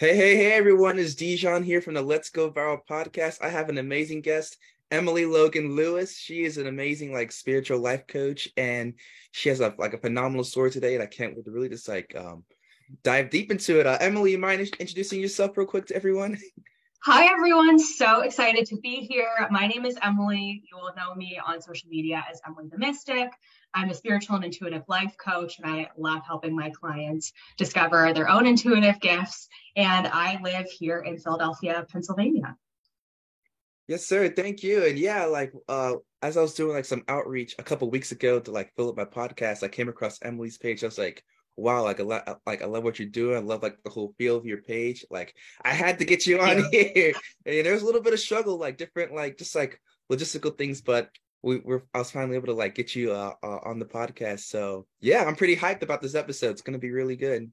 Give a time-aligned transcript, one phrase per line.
[0.00, 0.98] Hey, hey, hey, everyone.
[0.98, 3.42] It's Dijon here from the Let's Go Viral podcast.
[3.42, 4.56] I have an amazing guest,
[4.90, 6.16] Emily Logan Lewis.
[6.16, 8.94] She is an amazing, like, spiritual life coach, and
[9.32, 10.94] she has a like a phenomenal story today.
[10.94, 12.44] And I can't wait to really just like um
[13.02, 13.86] dive deep into it.
[13.86, 16.38] Uh, Emily, you mind introducing yourself real quick to everyone?
[17.04, 17.78] Hi, everyone.
[17.78, 19.48] So excited to be here.
[19.50, 20.62] My name is Emily.
[20.70, 23.28] You will know me on social media as Emily the Mystic.
[23.74, 28.28] I'm a spiritual and intuitive life coach, and I love helping my clients discover their
[28.28, 29.48] own intuitive gifts.
[29.76, 32.56] And I live here in Philadelphia, Pennsylvania.
[33.90, 34.28] Yes, sir.
[34.28, 34.84] Thank you.
[34.84, 38.38] And yeah, like uh as I was doing like some outreach a couple weeks ago
[38.38, 40.84] to like fill up my podcast, I came across Emily's page.
[40.84, 41.24] I was like,
[41.56, 43.36] wow, like a lot like I love what you're doing.
[43.36, 45.04] I love like the whole feel of your page.
[45.10, 47.14] Like I had to get you on here.
[47.44, 49.80] And there's a little bit of struggle, like different, like just like
[50.10, 51.10] logistical things, but
[51.42, 54.40] we were I was finally able to like get you uh, uh, on the podcast.
[54.40, 56.50] So yeah, I'm pretty hyped about this episode.
[56.50, 57.50] It's gonna be really good.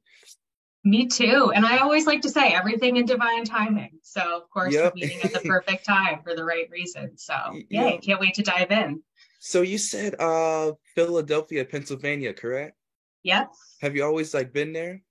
[0.84, 1.52] Me too.
[1.54, 4.00] And I always like to say everything in divine timing.
[4.04, 4.96] So of course yep.
[4.96, 7.18] meeting at the perfect time for the right reason.
[7.18, 7.36] So
[7.70, 8.02] yeah, yep.
[8.02, 9.02] can't wait to dive in.
[9.40, 12.78] So you said uh Philadelphia, Pennsylvania, correct?
[13.24, 13.48] Yes.
[13.82, 15.02] Have you always like been there?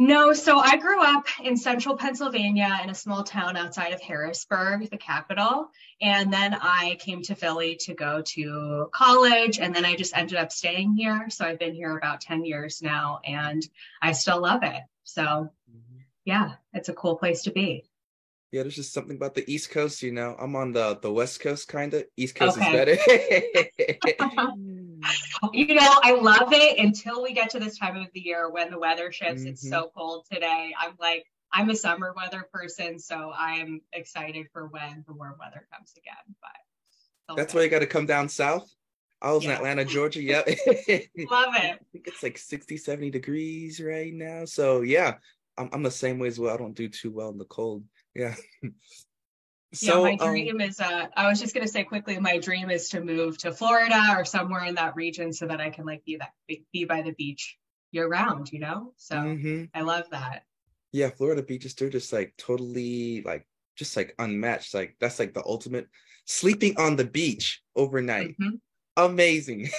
[0.00, 4.88] No, so I grew up in central Pennsylvania in a small town outside of Harrisburg,
[4.88, 5.68] the capital.
[6.00, 9.58] And then I came to Philly to go to college.
[9.58, 11.26] And then I just ended up staying here.
[11.28, 13.62] So I've been here about 10 years now and
[14.00, 14.80] I still love it.
[15.04, 15.98] So mm-hmm.
[16.24, 17.89] yeah, it's a cool place to be.
[18.52, 20.34] Yeah, there's just something about the East Coast, you know.
[20.38, 22.04] I'm on the the West Coast kind of.
[22.16, 22.66] East Coast okay.
[22.66, 24.52] is better.
[25.52, 28.70] you know, I love it until we get to this time of the year when
[28.70, 29.42] the weather shifts.
[29.42, 29.50] Mm-hmm.
[29.50, 30.74] It's so cold today.
[30.78, 35.66] I'm like, I'm a summer weather person, so I'm excited for when the warm weather
[35.72, 36.36] comes again.
[36.40, 38.68] But that's why you got to come down south.
[39.22, 39.50] I was yeah.
[39.50, 40.22] in Atlanta, Georgia.
[40.22, 40.46] Yep.
[40.46, 41.78] Love it.
[41.78, 44.44] I think it's like 60, 70 degrees right now.
[44.44, 45.14] So yeah,
[45.58, 46.54] I'm, I'm the same way as well.
[46.54, 47.84] I don't do too well in the cold.
[48.14, 48.34] Yeah.
[49.72, 52.38] So, yeah, my um, dream um, is uh I was just gonna say quickly, my
[52.38, 55.84] dream is to move to Florida or somewhere in that region so that I can
[55.84, 56.32] like be that
[56.72, 57.56] be by the beach
[57.92, 58.92] year round, you know?
[58.96, 59.64] So mm-hmm.
[59.74, 60.44] I love that.
[60.92, 64.74] Yeah, Florida beaches, they're just like totally like just like unmatched.
[64.74, 65.88] Like that's like the ultimate
[66.24, 68.36] sleeping on the beach overnight.
[68.38, 68.56] Mm-hmm.
[68.96, 69.68] Amazing.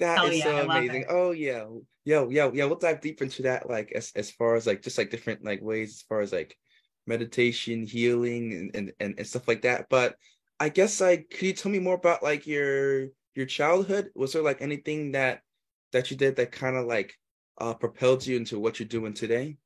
[0.00, 1.04] That Hell is yeah, so amazing.
[1.10, 1.66] Oh yeah.
[2.06, 4.96] Yo, yo, yeah, we'll dive deep into that, like as as far as like just
[4.96, 6.56] like different like ways as far as like
[7.10, 9.86] meditation, healing, and, and, and stuff like that.
[9.90, 10.16] But
[10.58, 14.10] I guess like, could you tell me more about like your your childhood?
[14.14, 15.42] Was there like anything that
[15.92, 17.14] that you did that kind of like
[17.58, 19.58] uh, propelled you into what you're doing today?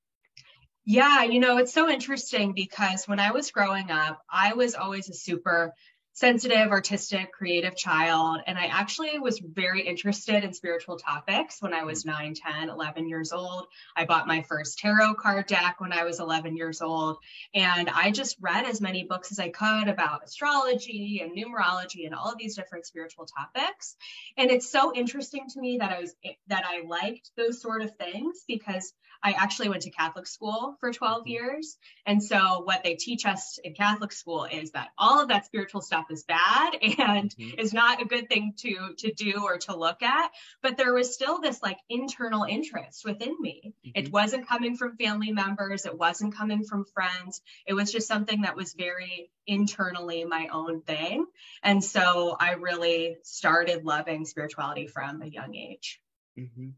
[0.86, 5.08] Yeah, you know, it's so interesting because when I was growing up, I was always
[5.08, 5.72] a super
[6.14, 8.40] sensitive, artistic, creative child.
[8.46, 13.08] And I actually was very interested in spiritual topics when I was 9, 10, 11
[13.08, 13.66] years old.
[13.96, 17.18] I bought my first tarot card deck when I was 11 years old.
[17.52, 22.14] And I just read as many books as I could about astrology and numerology and
[22.14, 23.96] all of these different spiritual topics.
[24.36, 26.14] And it's so interesting to me that I was
[26.46, 28.92] that I liked those sort of things because
[29.24, 31.28] I actually went to Catholic school for 12 mm-hmm.
[31.30, 31.78] years.
[32.04, 35.80] And so what they teach us in Catholic school is that all of that spiritual
[35.80, 37.58] stuff is bad and mm-hmm.
[37.58, 40.30] is not a good thing to to do or to look at.
[40.62, 43.74] But there was still this like internal interest within me.
[43.86, 43.90] Mm-hmm.
[43.94, 47.40] It wasn't coming from family members, it wasn't coming from friends.
[47.66, 51.26] It was just something that was very internally my own thing.
[51.62, 56.00] And so I really started loving spirituality from a young age.
[56.38, 56.70] Mm-hmm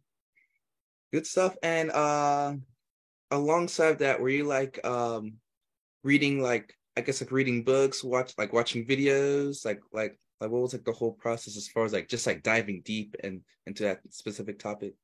[1.13, 1.57] good stuff.
[1.63, 2.55] And uh
[3.31, 5.35] alongside that, were you like um
[6.03, 10.63] reading like I guess like reading books, watch like watching videos, like like like what
[10.63, 13.85] was like the whole process as far as like just like diving deep and into
[13.85, 14.95] that specific topic?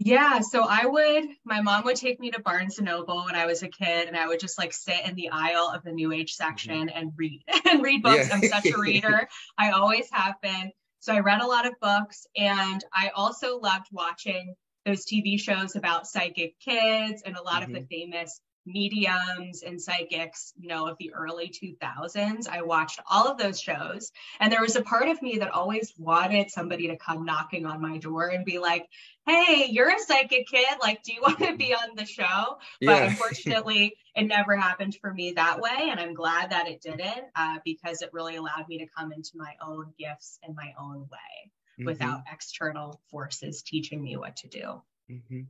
[0.00, 3.46] Yeah, so I would, my mom would take me to Barnes and Noble when I
[3.46, 6.12] was a kid, and I would just like sit in the aisle of the New
[6.12, 6.96] Age section mm-hmm.
[6.96, 8.28] and read and read books.
[8.28, 8.36] Yeah.
[8.36, 9.28] I'm such a reader.
[9.58, 10.70] I always have been.
[11.00, 14.54] So I read a lot of books, and I also loved watching
[14.86, 17.62] those TV shows about psychic kids and a lot mm-hmm.
[17.62, 18.12] of the mm-hmm.
[18.12, 22.48] famous mediums and psychics, you know, of the early 2000s.
[22.48, 24.12] I watched all of those shows.
[24.40, 27.80] And there was a part of me that always wanted somebody to come knocking on
[27.80, 28.86] my door and be like,
[29.26, 30.66] hey, you're a psychic kid.
[30.80, 32.58] Like, do you want to be on the show?
[32.80, 32.92] Yeah.
[32.92, 35.88] But unfortunately, it never happened for me that way.
[35.90, 39.32] And I'm glad that it didn't uh, because it really allowed me to come into
[39.36, 41.86] my own gifts in my own way mm-hmm.
[41.86, 44.82] without external forces teaching me what to do.
[45.10, 45.40] Mm-hmm.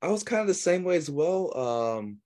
[0.00, 1.56] I was kind of the same way as well.
[1.56, 2.18] Um,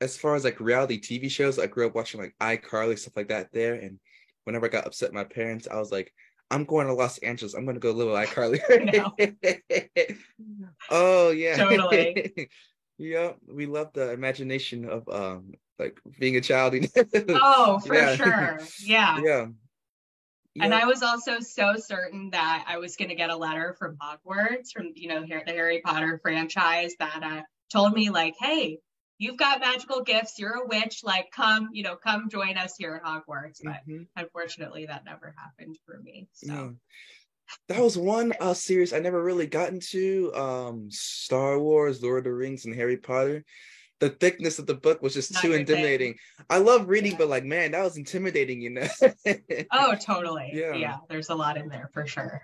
[0.00, 3.28] as far as like reality TV shows, I grew up watching like iCarly stuff like
[3.28, 3.98] that there, and
[4.44, 6.12] whenever I got upset with my parents, I was like,
[6.50, 7.54] I'm going to Los Angeles.
[7.54, 10.16] I'm going to go live with iCarly.
[10.90, 12.48] oh yeah, totally.
[12.96, 16.76] Yeah, we love the imagination of um like being a child.
[17.28, 18.14] oh, for yeah.
[18.14, 18.60] sure.
[18.84, 19.20] Yeah.
[19.20, 19.46] Yeah.
[20.60, 23.96] And I was also so certain that I was going to get a letter from
[23.96, 27.42] Hogwarts, from you know the Harry Potter franchise, that uh,
[27.72, 28.78] told me like, "Hey,
[29.18, 30.38] you've got magical gifts.
[30.38, 31.00] You're a witch.
[31.02, 34.04] Like, come, you know, come join us here at Hogwarts." But mm-hmm.
[34.16, 36.28] unfortunately, that never happened for me.
[36.32, 36.52] So.
[36.52, 36.68] Yeah
[37.68, 40.32] that was one uh series I never really got into.
[40.34, 43.44] Um Star Wars, Lord of the Rings, and Harry Potter.
[44.00, 46.14] The thickness of the book was just Not too intimidating.
[46.14, 46.46] Thing.
[46.50, 47.18] I love reading, yeah.
[47.18, 48.88] but like, man, that was intimidating, you know.
[49.72, 50.50] oh, totally.
[50.54, 50.74] Yeah.
[50.74, 52.42] yeah, there's a lot in there for sure.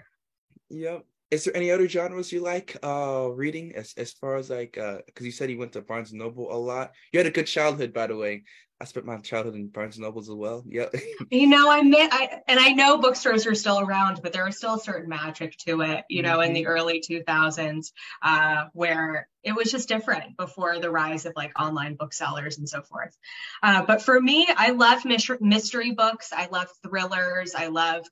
[0.70, 1.05] Yep.
[1.31, 4.99] Is there any other genres you like uh reading as as far as like uh
[5.06, 6.93] because you said you went to Barnes and Noble a lot.
[7.12, 8.44] You had a good childhood, by the way.
[8.82, 10.65] I spent my childhood in Barnes and Nobles as well.
[10.67, 10.87] Yeah.
[11.31, 14.56] you know, I met I and I know bookstores are still around, but there was
[14.56, 16.49] still a certain magic to it, you know, mm-hmm.
[16.49, 16.71] in the mm-hmm.
[16.71, 17.93] early 2000s,
[18.23, 22.81] uh, where it was just different before the rise of like online booksellers and so
[22.81, 23.15] forth.
[23.62, 26.32] Uh, but for me, I love mystery books.
[26.32, 27.55] I love thrillers.
[27.55, 28.06] I love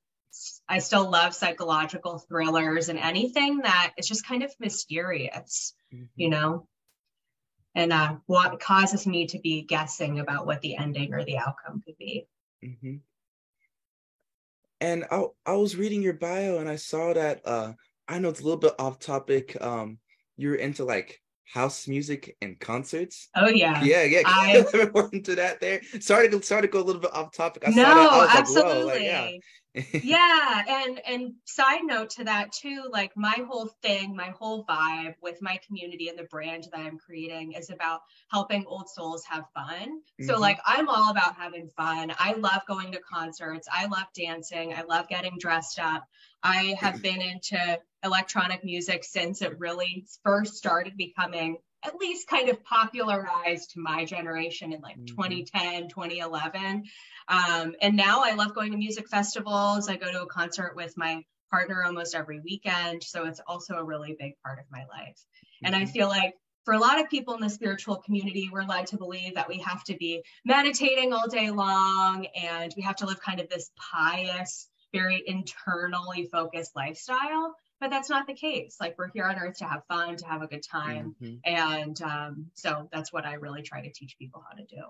[0.68, 6.04] I still love psychological thrillers and anything that is just kind of mysterious, mm-hmm.
[6.16, 6.66] you know
[7.78, 11.80] and uh, what causes me to be guessing about what the ending or the outcome
[11.84, 12.26] could be.
[12.64, 12.96] Mm-hmm.
[14.80, 17.74] And I, I was reading your bio and I saw that uh,
[18.08, 19.56] I know it's a little bit off topic.
[19.60, 19.98] Um,
[20.36, 21.20] you're into like
[21.52, 23.28] house music and concerts.
[23.34, 24.22] Oh yeah, yeah, yeah.
[24.24, 25.80] I more into that there.
[26.00, 27.64] Sorry to sorry to go a little bit off topic.
[27.66, 28.84] I no, absolutely.
[28.84, 29.30] Like, like, yeah
[30.02, 35.14] yeah and and side note to that too like my whole thing my whole vibe
[35.20, 38.00] with my community and the brand that i'm creating is about
[38.30, 40.24] helping old souls have fun mm-hmm.
[40.24, 44.72] so like i'm all about having fun i love going to concerts i love dancing
[44.72, 46.04] i love getting dressed up
[46.42, 52.48] i have been into electronic music since it really first started becoming at least kind
[52.48, 55.16] of popularized to my generation in like mm-hmm.
[55.16, 56.84] 2010 2011
[57.28, 60.92] um, and now i love going to music festivals i go to a concert with
[60.96, 65.16] my partner almost every weekend so it's also a really big part of my life
[65.16, 65.66] mm-hmm.
[65.66, 65.90] and i mm-hmm.
[65.90, 66.34] feel like
[66.64, 69.56] for a lot of people in the spiritual community, we're led to believe that we
[69.60, 73.70] have to be meditating all day long and we have to live kind of this
[73.90, 78.76] pious, very internally focused lifestyle but that's not the case.
[78.80, 81.14] Like we're here on earth to have fun to have a good time.
[81.22, 81.36] Mm-hmm.
[81.44, 84.82] and um, so that's what i really try to teach people how to do.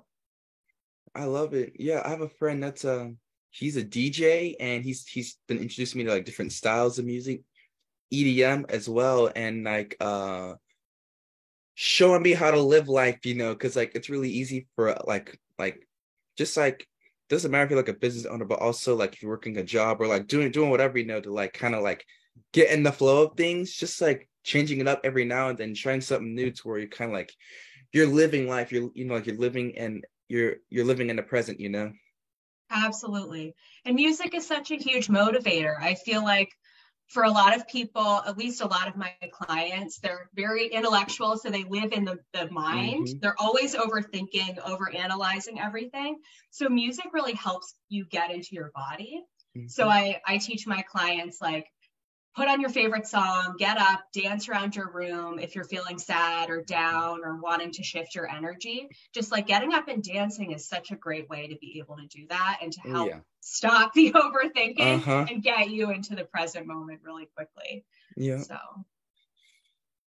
[1.14, 1.75] I love it.
[1.79, 3.19] Yeah i have a friend that's a um,
[3.50, 7.43] he's a dj and he's he's been introducing me to like different styles of music
[8.12, 10.52] edm as well and like uh
[11.75, 15.38] showing me how to live life you know because like it's really easy for like
[15.58, 15.87] like
[16.37, 16.87] just like
[17.29, 19.62] doesn't matter if you're like a business owner but also like if you're working a
[19.62, 22.05] job or like doing doing whatever you know to like kind of like
[22.52, 25.75] get in the flow of things, just like changing it up every now and then,
[25.75, 27.32] trying something new to where you're kind of like
[27.93, 28.73] you're living life.
[28.73, 31.61] You're you know like you're living and you're you're living in the present.
[31.61, 31.93] You know.
[32.70, 33.55] Absolutely,
[33.85, 35.75] and music is such a huge motivator.
[35.81, 36.50] I feel like
[37.08, 41.38] for a lot of people, at least a lot of my clients, they're very intellectual.
[41.38, 43.08] So they live in the, the mind.
[43.08, 43.19] Mm-hmm.
[43.20, 46.19] They're always overthinking, over analyzing everything.
[46.50, 49.23] So music really helps you get into your body.
[49.56, 49.69] Mm-hmm.
[49.69, 51.67] So I, I teach my clients like
[52.38, 56.50] put on your favorite song, get up, dance around your room if you're feeling sad
[56.50, 58.89] or down or wanting to shift your energy.
[59.13, 62.06] Just like getting up and dancing is such a great way to be able to
[62.06, 63.19] do that and to help yeah.
[63.41, 65.27] stop the overthinking uh-huh.
[65.29, 67.84] and get you into the present moment really quickly.
[68.17, 68.39] Yeah.
[68.39, 68.56] So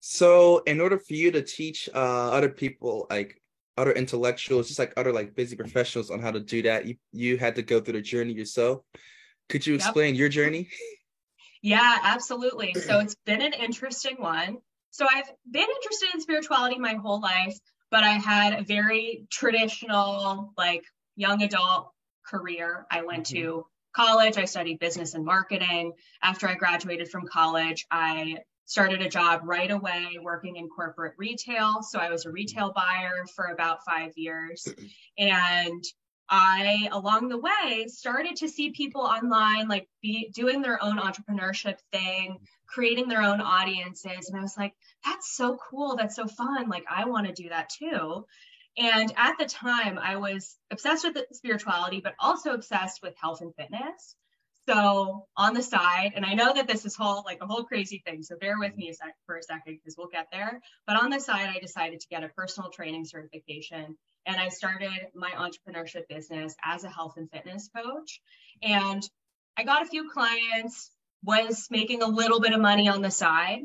[0.00, 3.40] so in order for you to teach uh, other people like
[3.76, 7.36] other intellectuals, just like other like busy professionals on how to do that, you you
[7.36, 8.80] had to go through the journey yourself.
[9.50, 10.20] Could you explain yep.
[10.20, 10.70] your journey?
[11.64, 12.74] Yeah, absolutely.
[12.74, 14.58] So it's been an interesting one.
[14.90, 17.58] So I've been interested in spirituality my whole life,
[17.90, 20.82] but I had a very traditional, like
[21.16, 21.90] young adult
[22.26, 22.86] career.
[22.90, 23.36] I went mm-hmm.
[23.36, 23.66] to
[23.96, 25.94] college, I studied business and marketing.
[26.22, 31.82] After I graduated from college, I started a job right away working in corporate retail.
[31.82, 34.68] So I was a retail buyer for about five years.
[35.16, 35.82] And
[36.28, 41.78] I, along the way, started to see people online like be doing their own entrepreneurship
[41.92, 44.28] thing, creating their own audiences.
[44.28, 45.96] And I was like, that's so cool.
[45.96, 46.68] That's so fun.
[46.68, 48.26] Like, I want to do that too.
[48.76, 53.54] And at the time, I was obsessed with spirituality, but also obsessed with health and
[53.54, 54.16] fitness.
[54.68, 58.02] So on the side, and I know that this is whole like a whole crazy
[58.06, 60.60] thing, so bear with me a sec for a second because we'll get there.
[60.86, 65.08] But on the side, I decided to get a personal training certification and I started
[65.14, 68.20] my entrepreneurship business as a health and fitness coach.
[68.62, 69.02] And
[69.56, 70.90] I got a few clients,
[71.22, 73.60] was making a little bit of money on the side.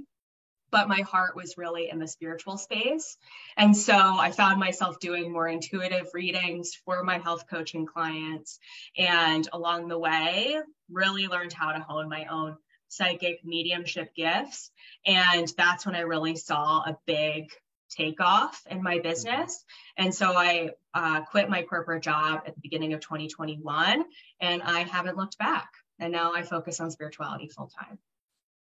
[0.71, 3.17] But my heart was really in the spiritual space.
[3.57, 8.59] And so I found myself doing more intuitive readings for my health coaching clients.
[8.97, 10.59] And along the way,
[10.89, 12.57] really learned how to hone my own
[12.89, 14.71] psychic mediumship gifts.
[15.05, 17.51] And that's when I really saw a big
[17.89, 19.63] takeoff in my business.
[19.97, 24.03] And so I uh, quit my corporate job at the beginning of 2021
[24.41, 25.69] and I haven't looked back.
[25.99, 27.99] And now I focus on spirituality full time.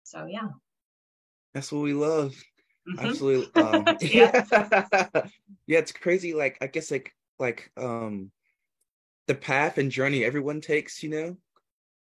[0.03, 0.49] So, yeah.
[1.53, 2.35] That's what we love.
[2.87, 3.05] Mm-hmm.
[3.05, 3.61] Absolutely.
[3.61, 4.43] Um, yeah.
[5.67, 6.33] yeah, it's crazy.
[6.33, 8.31] Like, I guess, like, like, um,
[9.27, 11.37] the path and journey everyone takes, you know,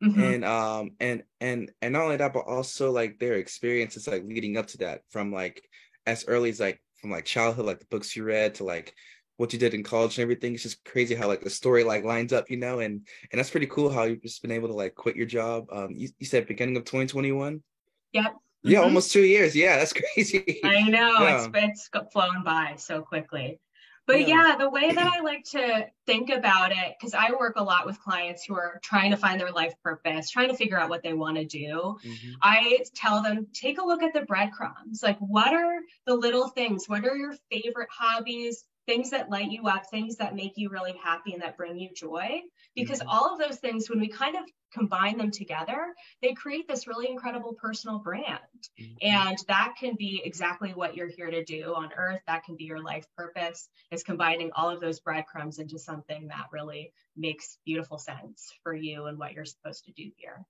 [0.03, 0.19] Mm-hmm.
[0.21, 4.57] and um and and and not only that but also like their experiences like leading
[4.57, 5.63] up to that from like
[6.05, 8.93] as early as like from like childhood like the books you read to like
[9.37, 12.03] what you did in college and everything it's just crazy how like the story like
[12.03, 14.73] lines up you know and and that's pretty cool how you've just been able to
[14.73, 17.63] like quit your job um you, you said beginning of 2021
[18.11, 18.85] yep yeah mm-hmm.
[18.85, 21.47] almost two years yeah that's crazy i know yeah.
[21.53, 23.59] it's it's flown by so quickly
[24.05, 24.49] but yeah.
[24.49, 24.55] yeah.
[24.57, 27.99] the way that I like to think about it, because I work a lot with
[28.01, 31.13] clients who are trying to find their life purpose, trying to figure out what they
[31.13, 31.97] want to do.
[32.05, 32.31] Mm-hmm.
[32.41, 35.01] I tell them, take a look at the breadcrumbs.
[35.01, 36.89] Like, what are the little things?
[36.89, 38.65] What are your favorite hobbies?
[38.85, 41.89] things that light you up, things that make you really happy and that bring you
[41.95, 42.41] joy.
[42.75, 43.09] Because mm-hmm.
[43.09, 47.09] all of those things, when we kind of combine them together, they create this really
[47.09, 48.39] incredible personal brand.
[48.79, 48.93] Mm-hmm.
[49.01, 52.21] And that can be exactly what you're here to do on earth.
[52.27, 56.47] That can be your life purpose, is combining all of those breadcrumbs into something that
[56.51, 60.45] really makes beautiful sense for you and what you're supposed to do here.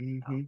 [0.00, 0.40] Mm-hmm.
[0.40, 0.46] So.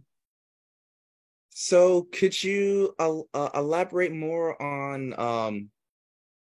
[1.53, 5.69] So, could you uh, uh, elaborate more on um,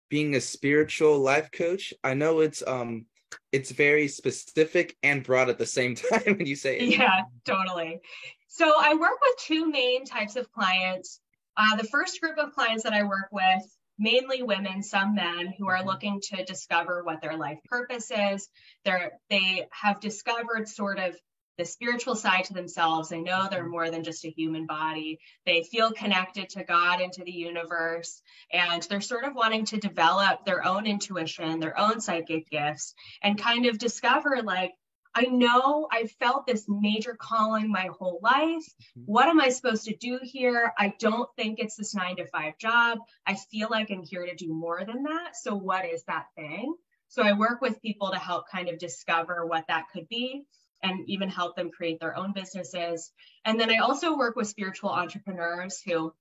[0.09, 3.05] being a spiritual life coach i know it's um
[3.51, 6.97] it's very specific and broad at the same time when you say it.
[6.97, 7.99] yeah totally
[8.47, 11.19] so i work with two main types of clients
[11.57, 13.63] uh, the first group of clients that i work with
[13.97, 15.87] mainly women some men who are mm-hmm.
[15.87, 18.49] looking to discover what their life purpose is
[18.83, 21.15] they're they have discovered sort of
[21.57, 23.09] the spiritual side to themselves.
[23.09, 25.19] They know they're more than just a human body.
[25.45, 28.21] They feel connected to God and to the universe.
[28.51, 33.41] And they're sort of wanting to develop their own intuition, their own psychic gifts, and
[33.41, 34.73] kind of discover like,
[35.17, 38.65] I know I've felt this major calling my whole life.
[38.65, 39.03] Mm-hmm.
[39.05, 40.73] What am I supposed to do here?
[40.77, 42.99] I don't think it's this nine to five job.
[43.25, 45.37] I feel like I'm here to do more than that.
[45.37, 46.75] So, what is that thing?
[47.07, 50.43] So, I work with people to help kind of discover what that could be
[50.85, 53.11] and even help them create their own businesses.
[53.43, 56.13] And then I also work with spiritual entrepreneurs who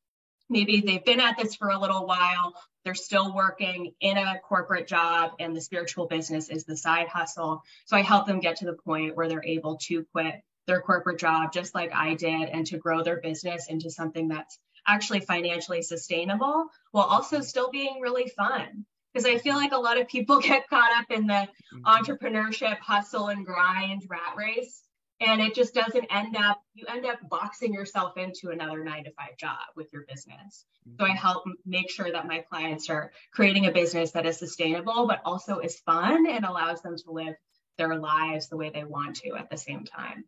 [0.49, 2.55] maybe they've been at this for a little while,
[2.85, 7.63] they're still working in a corporate job, and the spiritual business is the side hustle.
[7.87, 11.19] So I help them get to the point where they're able to quit their corporate
[11.19, 15.83] job, just like I did, and to grow their business into something that's actually financially
[15.83, 20.41] sustainable while also still being really fun because I feel like a lot of people
[20.41, 21.85] get caught up in the mm-hmm.
[21.85, 24.83] entrepreneurship hustle and grind rat race.
[25.21, 29.13] And it just doesn't end up, you end up boxing yourself into another nine to
[29.13, 30.67] five job with your business.
[30.99, 31.17] So I mm-hmm.
[31.17, 35.61] help make sure that my clients are creating a business that is sustainable, but also
[35.61, 37.37] is fun and allows them to live
[37.79, 40.25] their lives the way they want to at the same time.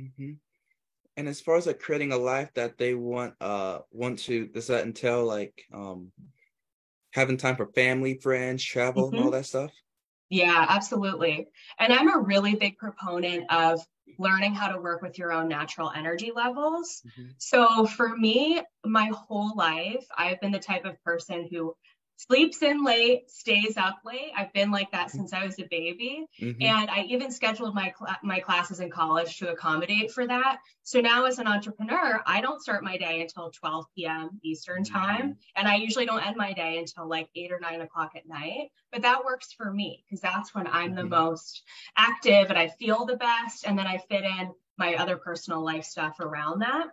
[0.00, 0.32] Mm-hmm.
[1.16, 4.68] And as far as like creating a life that they want, uh, want to, does
[4.68, 6.12] that entail like, um,
[7.12, 9.16] having time for family, friends, travel, mm-hmm.
[9.16, 9.38] and all mm-hmm.
[9.38, 9.72] that stuff?
[10.30, 11.48] Yeah, absolutely.
[11.78, 13.80] And I'm a really big proponent of
[14.18, 17.02] learning how to work with your own natural energy levels.
[17.06, 17.30] Mm-hmm.
[17.38, 21.74] So for me, my whole life, I've been the type of person who
[22.18, 24.32] sleeps in late, stays up late.
[24.36, 26.26] I've been like that since I was a baby.
[26.40, 26.62] Mm-hmm.
[26.62, 30.58] And I even scheduled my cl- my classes in college to accommodate for that.
[30.82, 34.40] So now as an entrepreneur, I don't start my day until 12 p.m.
[34.42, 34.94] Eastern mm-hmm.
[34.94, 35.22] time.
[35.22, 35.56] Mm-hmm.
[35.56, 38.70] And I usually don't end my day until like eight or nine o'clock at night.
[38.90, 41.10] But that works for me because that's when I'm the mm-hmm.
[41.10, 41.62] most
[41.96, 43.64] active and I feel the best.
[43.64, 46.86] And then I fit in my other personal life stuff around that.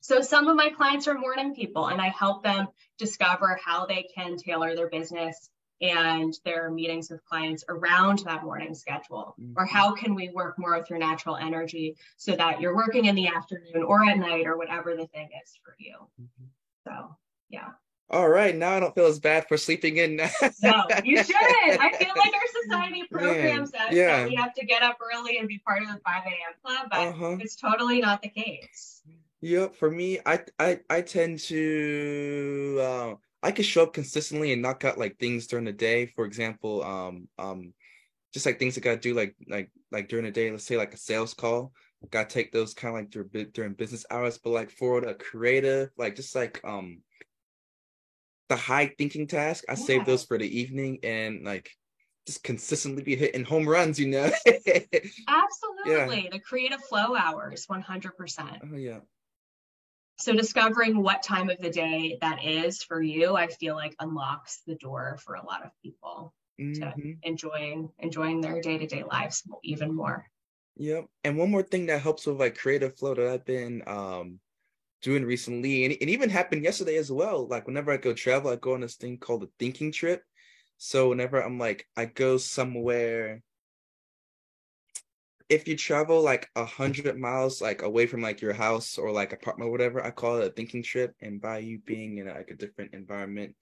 [0.00, 4.08] So some of my clients are morning people and I help them discover how they
[4.14, 9.52] can tailor their business and their meetings with clients around that morning schedule mm-hmm.
[9.56, 13.14] or how can we work more with your natural energy so that you're working in
[13.14, 16.44] the afternoon or at night or whatever the thing is for you mm-hmm.
[16.86, 17.16] so
[17.48, 17.68] yeah
[18.10, 20.16] all right now i don't feel as bad for sleeping in
[20.62, 24.18] no you shouldn't i feel like our society programs us yeah.
[24.18, 26.88] that we have to get up early and be part of the 5 a.m club
[26.90, 27.36] but uh-huh.
[27.40, 29.02] it's totally not the case
[29.42, 34.60] Yep, for me, I I I tend to uh, I can show up consistently and
[34.60, 36.06] knock out like things during the day.
[36.06, 37.72] For example, um um
[38.34, 40.94] just like things I gotta do like like like during the day, let's say like
[40.94, 41.72] a sales call.
[42.10, 45.90] Gotta take those kind of like during during business hours, but like for the creative,
[45.96, 47.02] like just like um
[48.50, 49.76] the high thinking task, I yeah.
[49.76, 51.70] save those for the evening and like
[52.26, 54.30] just consistently be hitting home runs, you know?
[54.46, 56.24] Absolutely.
[56.24, 56.28] Yeah.
[56.30, 58.62] The creative flow hours, 100%.
[58.62, 58.98] Oh, yeah.
[60.20, 64.60] So discovering what time of the day that is for you, I feel like unlocks
[64.66, 66.82] the door for a lot of people mm-hmm.
[66.82, 70.26] to enjoying enjoying their day-to-day lives even more.
[70.76, 71.06] Yep.
[71.24, 74.40] And one more thing that helps with like creative flow that I've been um
[75.02, 77.48] doing recently, and it even happened yesterday as well.
[77.48, 80.22] Like whenever I go travel, I go on this thing called a thinking trip.
[80.76, 83.42] So whenever I'm like, I go somewhere
[85.50, 89.32] if you travel like a hundred miles like away from like your house or like
[89.32, 91.12] apartment or whatever, I call it a thinking trip.
[91.20, 93.56] And by you being in like a different environment,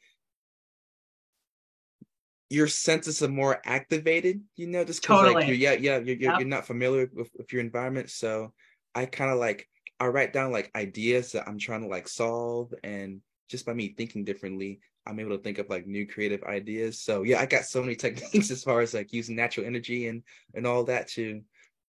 [2.51, 5.35] your senses are more activated, you know, just because totally.
[5.35, 6.41] like you're yeah, yeah, you're you're, yep.
[6.41, 8.11] you're not familiar with, with your environment.
[8.11, 8.53] So
[8.95, 9.67] I kind of like
[9.99, 13.95] I write down like ideas that I'm trying to like solve and just by me
[13.97, 17.01] thinking differently, I'm able to think of like new creative ideas.
[17.01, 20.23] So yeah, I got so many techniques as far as like using natural energy and
[20.55, 21.41] and all that to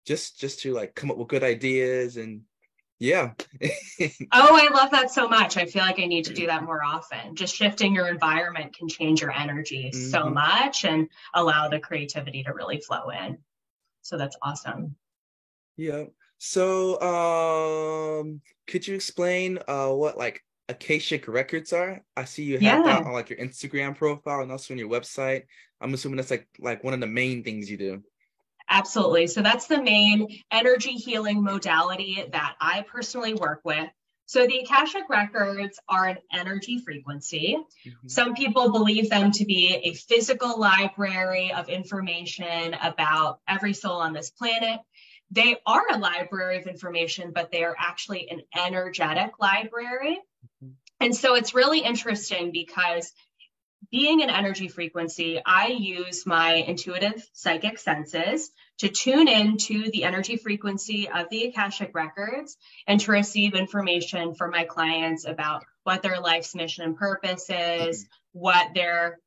[0.06, 2.42] just just to like come up with good ideas and
[3.00, 3.32] yeah.
[3.62, 5.56] oh, I love that so much.
[5.56, 7.34] I feel like I need to do that more often.
[7.34, 10.10] Just shifting your environment can change your energy mm-hmm.
[10.10, 13.38] so much and allow the creativity to really flow in.
[14.02, 14.96] So that's awesome.
[15.76, 16.04] Yeah.
[16.38, 22.02] So um could you explain uh what like Akashic records are?
[22.16, 22.82] I see you have yeah.
[22.82, 25.44] that on like your Instagram profile and also on your website.
[25.80, 28.02] I'm assuming that's like like one of the main things you do.
[28.70, 29.26] Absolutely.
[29.26, 33.88] So that's the main energy healing modality that I personally work with.
[34.26, 37.56] So the Akashic records are an energy frequency.
[37.58, 38.08] Mm-hmm.
[38.08, 44.12] Some people believe them to be a physical library of information about every soul on
[44.12, 44.78] this planet.
[45.32, 50.20] They are a library of information, but they are actually an energetic library.
[50.62, 50.74] Mm-hmm.
[51.00, 53.12] And so it's really interesting because
[53.90, 60.04] being an energy frequency, I use my intuitive psychic senses to tune in to the
[60.04, 66.02] energy frequency of the Akashic records and to receive information from my clients about what
[66.02, 69.18] their life's mission and purpose is, what their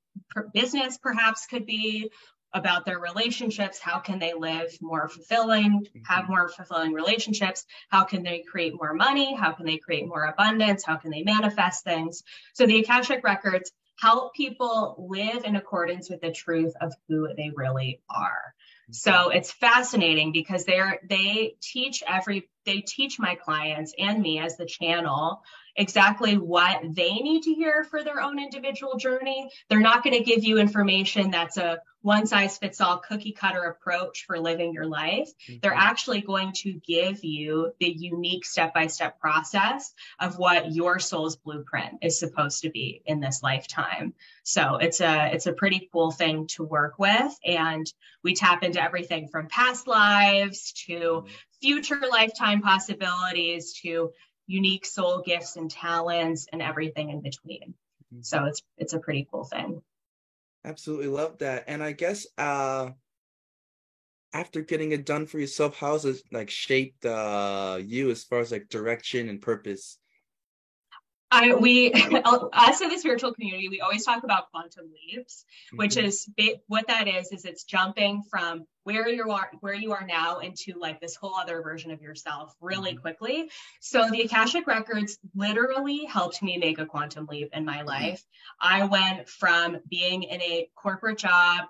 [0.54, 2.12] business perhaps could be,
[2.56, 8.22] about their relationships how can they live more fulfilling have more fulfilling relationships how can
[8.22, 12.22] they create more money how can they create more abundance how can they manifest things.
[12.54, 17.52] So the akashic records help people live in accordance with the truth of who they
[17.56, 18.54] really are.
[18.90, 18.94] Mm-hmm.
[18.94, 24.58] So it's fascinating because they're they teach every they teach my clients and me as
[24.58, 25.42] the channel
[25.76, 29.50] exactly what they need to hear for their own individual journey.
[29.70, 33.64] They're not going to give you information that's a one size fits all cookie cutter
[33.64, 35.30] approach for living your life.
[35.48, 35.60] Mm-hmm.
[35.62, 41.00] They're actually going to give you the unique step by step process of what your
[41.00, 44.14] soul's blueprint is supposed to be in this lifetime.
[44.44, 48.84] So it's a it's a pretty cool thing to work with and we tap into
[48.84, 51.28] everything from past lives to mm-hmm.
[51.62, 54.12] future lifetime possibilities to
[54.48, 57.74] unique soul gifts and talents and everything in between.
[58.14, 58.22] Mm-hmm.
[58.22, 59.82] So it's it's a pretty cool thing.
[60.66, 61.66] Absolutely love that.
[61.68, 62.92] And I guess uh
[64.34, 68.52] after getting it done for yourself, how's it like shaped uh you as far as
[68.52, 69.98] like direction and purpose?
[71.34, 75.78] I we us in the spiritual community, we always talk about quantum leaps, mm-hmm.
[75.78, 76.30] which is
[76.68, 77.32] what that is.
[77.32, 81.36] Is it's jumping from where you are where you are now into like this whole
[81.36, 83.02] other version of yourself really mm-hmm.
[83.02, 83.50] quickly.
[83.82, 87.88] So the Akashic records literally helped me make a quantum leap in my mm-hmm.
[87.88, 88.24] life.
[88.62, 91.66] I went from being in a corporate job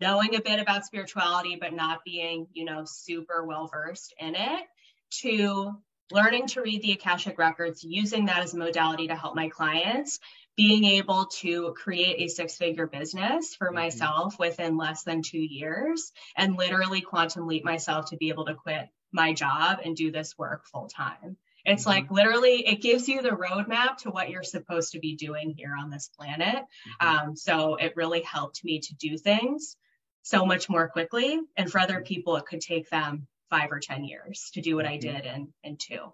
[0.00, 4.64] knowing a bit about spirituality but not being you know super well versed in it
[5.10, 5.72] to
[6.10, 10.20] learning to read the Akashic records, using that as a modality to help my clients,
[10.56, 13.76] being able to create a six figure business for mm-hmm.
[13.76, 18.54] myself within less than two years, and literally quantum leap myself to be able to
[18.54, 21.36] quit my job and do this work full time.
[21.64, 21.90] It's mm-hmm.
[21.90, 25.74] like literally, it gives you the roadmap to what you're supposed to be doing here
[25.78, 26.64] on this planet.
[27.02, 27.06] Mm-hmm.
[27.28, 29.76] Um, so it really helped me to do things
[30.22, 31.38] so much more quickly.
[31.56, 32.04] And for other mm-hmm.
[32.04, 35.14] people, it could take them five or 10 years to do what I mm-hmm.
[35.14, 36.12] did in, in two.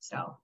[0.00, 0.38] So.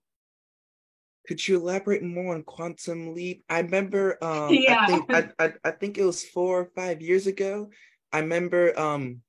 [1.27, 3.43] Could you elaborate more on Quantum Leap?
[3.49, 4.79] I remember, um, yeah.
[4.81, 7.69] I think, I, I, I think it was four or five years ago.
[8.11, 9.21] I remember, um,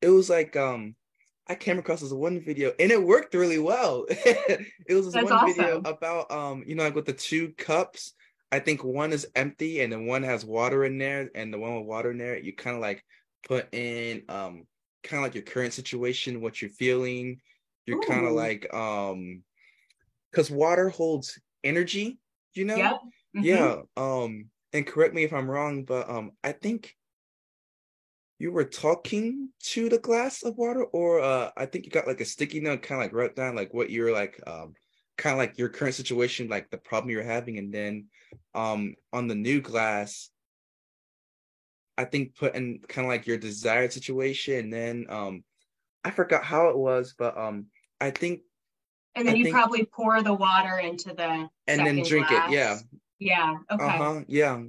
[0.00, 0.96] it was like, um,
[1.46, 4.06] I came across this one video and it worked really well.
[4.08, 5.54] it was this That's one awesome.
[5.54, 8.14] video about, um, you know, like with the two cups.
[8.50, 11.74] I think one is empty and then one has water in there, and the one
[11.74, 13.02] with water in there, you kind of like
[13.48, 14.66] put in um
[15.02, 17.40] kind of like your current situation, what you're feeling.
[17.86, 19.42] You're kind of like um
[20.30, 22.18] because water holds energy,
[22.54, 22.76] you know?
[22.76, 23.00] Yep.
[23.36, 23.44] Mm-hmm.
[23.44, 23.76] Yeah.
[23.96, 26.96] Um, and correct me if I'm wrong, but um, I think
[28.38, 32.20] you were talking to the glass of water, or uh, I think you got like
[32.20, 34.74] a sticky note, kind of like wrote down like what you're like, um,
[35.16, 38.06] kind of like your current situation, like the problem you're having, and then
[38.54, 40.30] um, on the new glass,
[42.02, 45.44] I think put in kind of like your desired situation, and then um,
[46.04, 47.66] I forgot how it was, but um,
[48.00, 48.40] I think.
[49.14, 52.50] And then I you think, probably pour the water into the and then drink glass.
[52.50, 52.54] it.
[52.54, 52.78] Yeah.
[53.18, 53.56] Yeah.
[53.70, 53.84] Okay.
[53.84, 54.20] Uh-huh.
[54.26, 54.62] Yeah.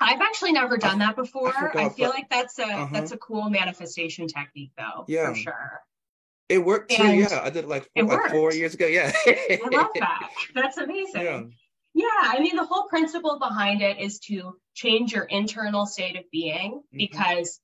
[0.00, 1.48] I've actually never done that before.
[1.48, 2.88] I, forgot, I feel but, like that's a uh-huh.
[2.92, 5.04] that's a cool manifestation technique, though.
[5.08, 5.30] Yeah.
[5.30, 5.80] For sure.
[6.48, 7.02] It worked too.
[7.02, 8.86] And yeah, I did it like, four, like four years ago.
[8.86, 9.12] Yeah.
[9.26, 10.30] I love that.
[10.54, 11.20] That's amazing.
[11.20, 11.42] Yeah.
[11.98, 16.30] Yeah, I mean, the whole principle behind it is to change your internal state of
[16.30, 16.96] being mm-hmm.
[16.96, 17.58] because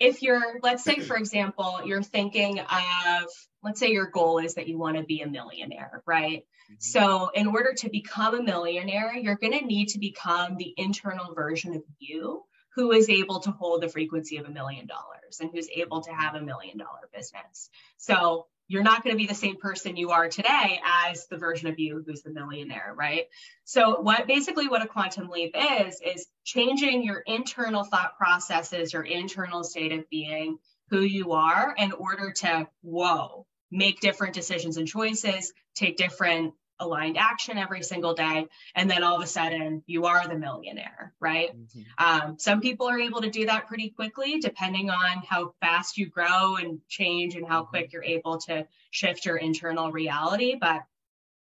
[0.00, 3.24] if you're, let's say, for example, you're thinking of,
[3.62, 6.40] let's say your goal is that you want to be a millionaire, right?
[6.40, 6.74] Mm-hmm.
[6.80, 11.32] So, in order to become a millionaire, you're going to need to become the internal
[11.32, 12.42] version of you
[12.74, 16.10] who is able to hold the frequency of a million dollars and who's able to
[16.10, 17.70] have a million dollar business.
[17.98, 21.66] So, you're not going to be the same person you are today as the version
[21.66, 23.24] of you who's the millionaire, right?
[23.64, 29.02] So what basically what a quantum leap is is changing your internal thought processes, your
[29.02, 34.86] internal state of being, who you are in order to whoa, make different decisions and
[34.86, 40.06] choices, take different aligned action every single day and then all of a sudden you
[40.06, 41.82] are the millionaire right mm-hmm.
[42.04, 46.06] um, some people are able to do that pretty quickly depending on how fast you
[46.06, 47.70] grow and change and how mm-hmm.
[47.70, 50.80] quick you're able to shift your internal reality but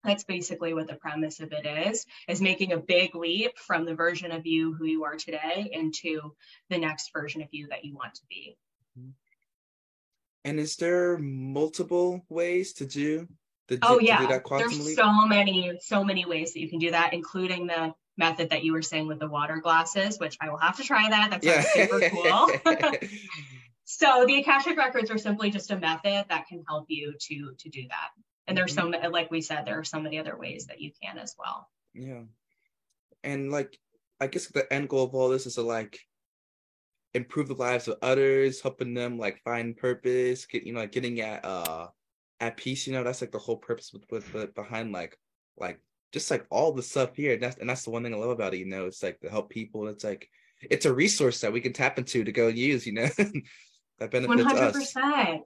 [0.04, 3.94] that's basically what the premise of it is is making a big leap from the
[3.94, 6.32] version of you who you are today into
[6.68, 8.56] the next version of you that you want to be
[8.98, 9.10] mm-hmm.
[10.44, 13.28] and is there multiple ways to do
[13.68, 14.96] the, oh yeah, there's leap?
[14.96, 18.72] so many, so many ways that you can do that, including the method that you
[18.72, 21.30] were saying with the water glasses, which I will have to try that.
[21.30, 21.62] That's yeah.
[21.62, 22.50] super cool.
[23.84, 27.68] so the Akashic records are simply just a method that can help you to to
[27.68, 28.10] do that.
[28.46, 29.02] And there's mm-hmm.
[29.02, 31.68] so like we said, there are so many other ways that you can as well.
[31.94, 32.22] Yeah.
[33.22, 33.78] And like
[34.20, 36.00] I guess the end goal of all this is to like
[37.14, 41.20] improve the lives of others, helping them like find purpose, get you know, like getting
[41.20, 41.88] at uh
[42.40, 45.16] at peace you know that's like the whole purpose with, with, with behind like
[45.56, 45.80] like
[46.12, 48.30] just like all the stuff here and that's and that's the one thing i love
[48.30, 50.28] about it you know it's like to help people it's like
[50.62, 53.08] it's a resource that we can tap into to go use you know
[53.98, 54.76] that benefits 100%.
[54.76, 54.94] us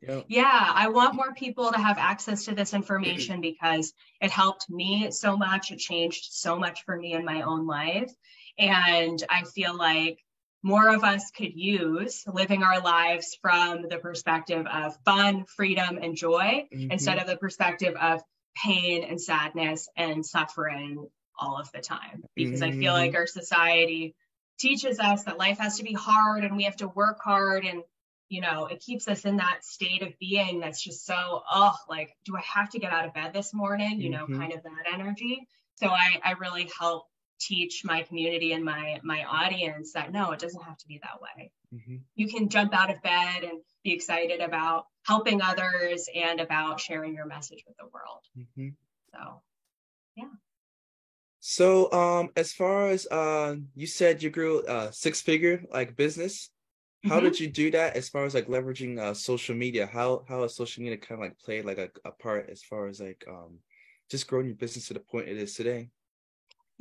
[0.02, 0.20] yeah.
[0.28, 5.10] yeah i want more people to have access to this information because it helped me
[5.10, 8.12] so much it changed so much for me in my own life
[8.58, 10.21] and i feel like
[10.62, 16.16] more of us could use living our lives from the perspective of fun, freedom, and
[16.16, 16.90] joy mm-hmm.
[16.90, 18.22] instead of the perspective of
[18.56, 22.24] pain and sadness and suffering all of the time.
[22.36, 22.78] Because mm-hmm.
[22.78, 23.16] I feel like mm-hmm.
[23.18, 24.14] our society
[24.58, 27.82] teaches us that life has to be hard and we have to work hard and
[28.28, 32.14] you know it keeps us in that state of being that's just so oh like
[32.24, 34.38] do i have to get out of bed this morning you know mm-hmm.
[34.38, 35.46] kind of that energy
[35.76, 37.06] so i i really help
[37.42, 41.20] teach my community and my my audience that no it doesn't have to be that
[41.20, 41.96] way mm-hmm.
[42.14, 47.14] you can jump out of bed and be excited about helping others and about sharing
[47.14, 48.68] your message with the world mm-hmm.
[49.12, 49.42] so
[50.16, 50.30] yeah
[51.40, 56.50] so um as far as uh you said you grew uh six figure like business
[57.04, 57.24] how mm-hmm.
[57.24, 60.54] did you do that as far as like leveraging uh social media how how has
[60.54, 63.58] social media kind of like played like a, a part as far as like um
[64.08, 65.88] just growing your business to the point it is today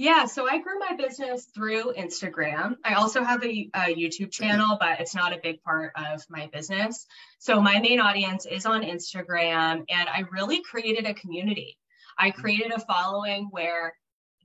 [0.01, 2.75] yeah, so I grew my business through Instagram.
[2.83, 6.49] I also have a, a, YouTube channel, but it's not a big part of my
[6.51, 7.05] business.
[7.37, 11.77] So my main audience is on Instagram, and I really created a community.
[12.17, 12.41] I mm-hmm.
[12.41, 13.93] created a following where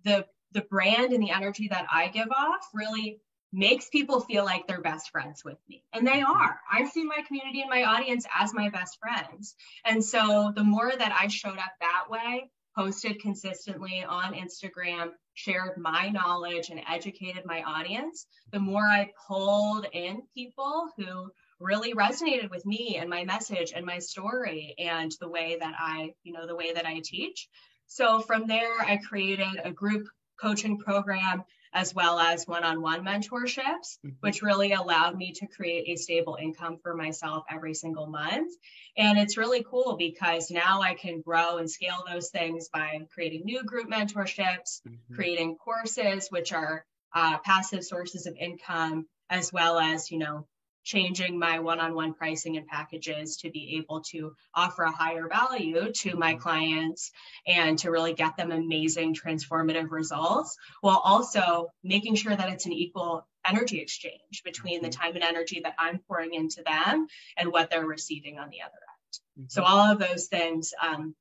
[0.04, 3.18] the the brand and the energy that I give off really
[3.50, 5.82] makes people feel like they're best friends with me.
[5.94, 6.32] And they mm-hmm.
[6.32, 6.60] are.
[6.70, 9.54] I see my community and my audience as my best friends.
[9.86, 15.78] And so the more that I showed up that way, posted consistently on Instagram, shared
[15.78, 22.50] my knowledge and educated my audience, the more I pulled in people who really resonated
[22.50, 26.46] with me and my message and my story and the way that I, you know,
[26.46, 27.48] the way that I teach.
[27.86, 30.06] So from there, I created a group
[30.38, 31.44] coaching program
[31.76, 34.08] as well as one-on-one mentorships, mm-hmm.
[34.20, 38.50] which really allowed me to create a stable income for myself every single month.
[38.96, 43.42] And it's really cool because now I can grow and scale those things by creating
[43.44, 45.14] new group mentorships, mm-hmm.
[45.14, 46.82] creating courses, which are
[47.14, 50.46] uh, passive sources of income, as well as, you know,
[50.86, 56.16] changing my one-on-one pricing and packages to be able to offer a higher value to
[56.16, 57.10] my clients
[57.46, 62.72] and to really get them amazing transformative results while also making sure that it's an
[62.72, 65.00] equal energy exchange between the mm-hmm.
[65.00, 68.72] time and energy that I'm pouring into them and what they're receiving on the other
[68.72, 69.40] end.
[69.40, 69.48] Mm-hmm.
[69.48, 71.16] So all of those things um,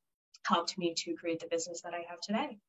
[0.45, 2.59] helped me to create the business that I have today.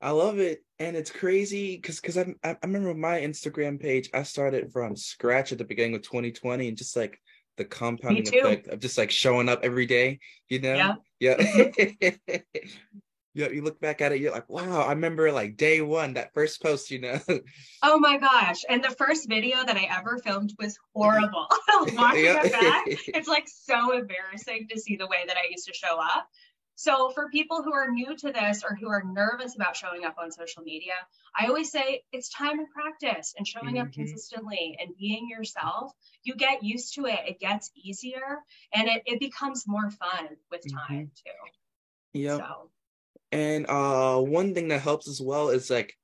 [0.00, 4.24] I love it, and it's crazy because because I I remember my Instagram page I
[4.24, 7.20] started from scratch at the beginning of 2020, and just like
[7.56, 10.74] the compounding effect of just like showing up every day, you know?
[10.74, 10.94] Yeah.
[11.20, 11.36] Yeah.
[11.36, 12.36] Mm-hmm.
[13.34, 13.48] yeah.
[13.48, 16.62] You look back at it, you're like, wow, I remember like day one, that first
[16.62, 17.20] post, you know.
[17.82, 18.62] Oh my gosh.
[18.68, 21.46] And the first video that I ever filmed was horrible.
[21.92, 22.42] Watching yeah.
[22.44, 25.98] it back, it's like so embarrassing to see the way that I used to show
[26.00, 26.28] up.
[26.78, 30.16] So, for people who are new to this or who are nervous about showing up
[30.18, 30.92] on social media,
[31.34, 33.88] I always say it's time and practice and showing mm-hmm.
[33.88, 35.92] up consistently and being yourself.
[36.22, 38.40] You get used to it, it gets easier
[38.74, 42.18] and it, it becomes more fun with time mm-hmm.
[42.18, 42.20] too.
[42.20, 42.36] Yeah.
[42.36, 42.70] So.
[43.32, 45.94] And uh, one thing that helps as well is like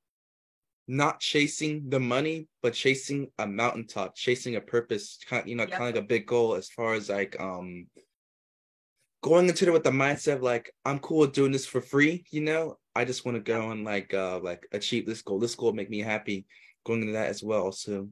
[0.89, 5.73] not chasing the money, but chasing a mountaintop, chasing a purpose, kind you know, yep.
[5.73, 7.89] kind of like a big goal as far as like um
[9.23, 12.25] going into it with the mindset of like I'm cool with doing this for free,
[12.31, 12.79] you know.
[12.95, 15.39] I just want to go and like uh like achieve this goal.
[15.39, 16.47] This goal make me happy
[16.85, 17.73] going into that as well.
[17.73, 18.09] So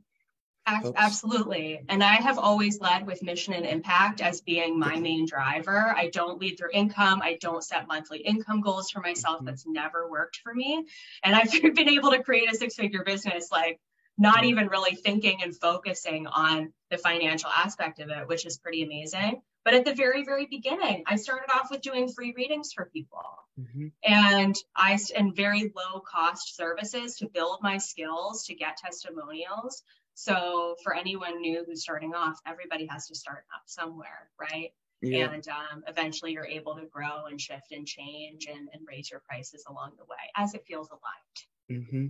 [0.67, 1.81] Absolutely.
[1.89, 5.93] And I have always led with mission and impact as being my main driver.
[5.97, 7.21] I don't lead through income.
[7.23, 9.39] I don't set monthly income goals for myself.
[9.39, 9.47] Mm-hmm.
[9.47, 10.87] That's never worked for me.
[11.25, 13.81] And I've been able to create a six figure business like
[14.17, 14.47] not mm-hmm.
[14.47, 19.43] even really thinking and focusing on the financial aspect of it, which is pretty amazing.
[19.65, 23.25] But at the very, very beginning, I started off with doing free readings for people
[23.61, 23.89] mm-hmm.
[24.05, 29.83] and I and very low cost services to build my skills to get testimonials.
[30.15, 34.71] So for anyone new who's starting off, everybody has to start up somewhere, right?
[35.03, 35.31] Yeah.
[35.31, 39.23] And um, eventually you're able to grow and shift and change and, and raise your
[39.27, 41.85] prices along the way as it feels aligned.
[41.85, 42.07] Mm-hmm.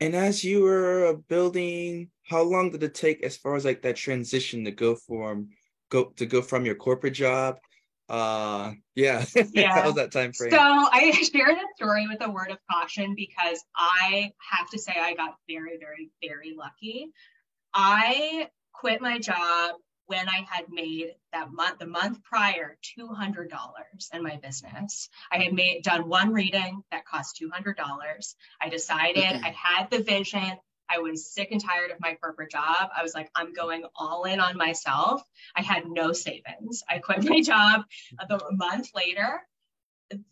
[0.00, 3.96] And as you were building, how long did it take as far as like that
[3.96, 5.50] transition to go from
[5.90, 7.58] go to go from your corporate job.
[8.08, 9.74] Uh yeah yeah.
[9.74, 10.50] how was that time frame?
[10.50, 14.94] So i share this story with a word of caution because i have to say
[14.96, 17.10] i got very very very lucky.
[17.74, 19.74] I quit my job
[20.06, 23.50] when i had made that month the month prior $200
[24.14, 25.10] in my business.
[25.30, 30.52] I had made done one reading that cost $200 i decided i had the vision
[30.88, 32.90] I was sick and tired of my corporate job.
[32.96, 35.22] I was like, I'm going all in on myself.
[35.54, 36.82] I had no savings.
[36.88, 37.82] I quit my job
[38.18, 39.40] a month later.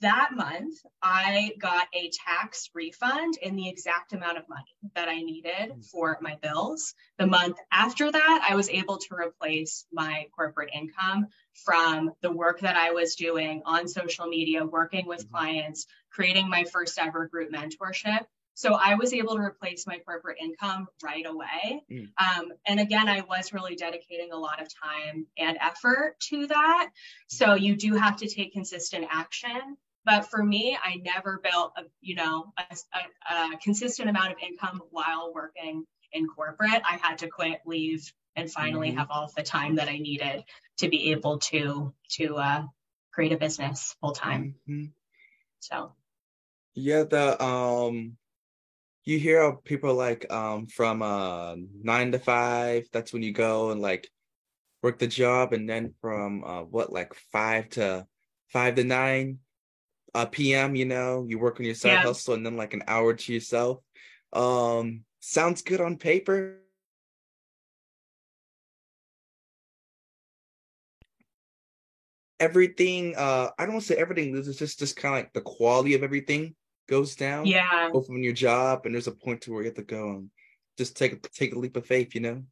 [0.00, 5.20] That month, I got a tax refund in the exact amount of money that I
[5.20, 5.80] needed hmm.
[5.82, 6.94] for my bills.
[7.18, 11.26] The month after that, I was able to replace my corporate income
[11.66, 15.34] from the work that I was doing on social media, working with hmm.
[15.34, 18.24] clients, creating my first ever group mentorship
[18.56, 21.82] so I was able to replace my corporate income right away.
[21.92, 22.08] Mm.
[22.16, 26.88] Um, and again, I was really dedicating a lot of time and effort to that.
[27.28, 29.76] So you do have to take consistent action.
[30.06, 34.38] But for me, I never built a, you know, a, a, a consistent amount of
[34.38, 36.80] income while working in corporate.
[36.82, 38.98] I had to quit, leave, and finally mm-hmm.
[38.98, 40.44] have all the time that I needed
[40.78, 42.62] to be able to to uh,
[43.12, 44.54] create a business full time.
[44.66, 44.86] Mm-hmm.
[45.60, 45.92] So
[46.72, 48.16] yeah, the um
[49.06, 53.80] you hear people like um from uh nine to five that's when you go and
[53.80, 54.08] like
[54.82, 58.04] work the job and then from uh what like five to
[58.48, 59.38] five to nine
[60.14, 62.02] uh pm you know you work on your side yeah.
[62.02, 63.80] hustle and then like an hour to yourself.
[64.32, 66.58] Um sounds good on paper.
[72.38, 75.32] Everything uh i don't want to say everything this is just just kind of like
[75.32, 76.54] the quality of everything
[76.86, 77.46] goes down.
[77.46, 77.90] Yeah.
[77.92, 80.30] Both on your job, and there's a point to where you have to go and
[80.76, 82.42] just take take a leap of faith, you know.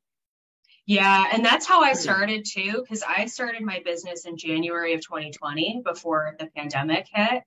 [0.86, 1.98] Yeah, and that's how I hmm.
[1.98, 7.42] started too, because I started my business in January of 2020 before the pandemic hit.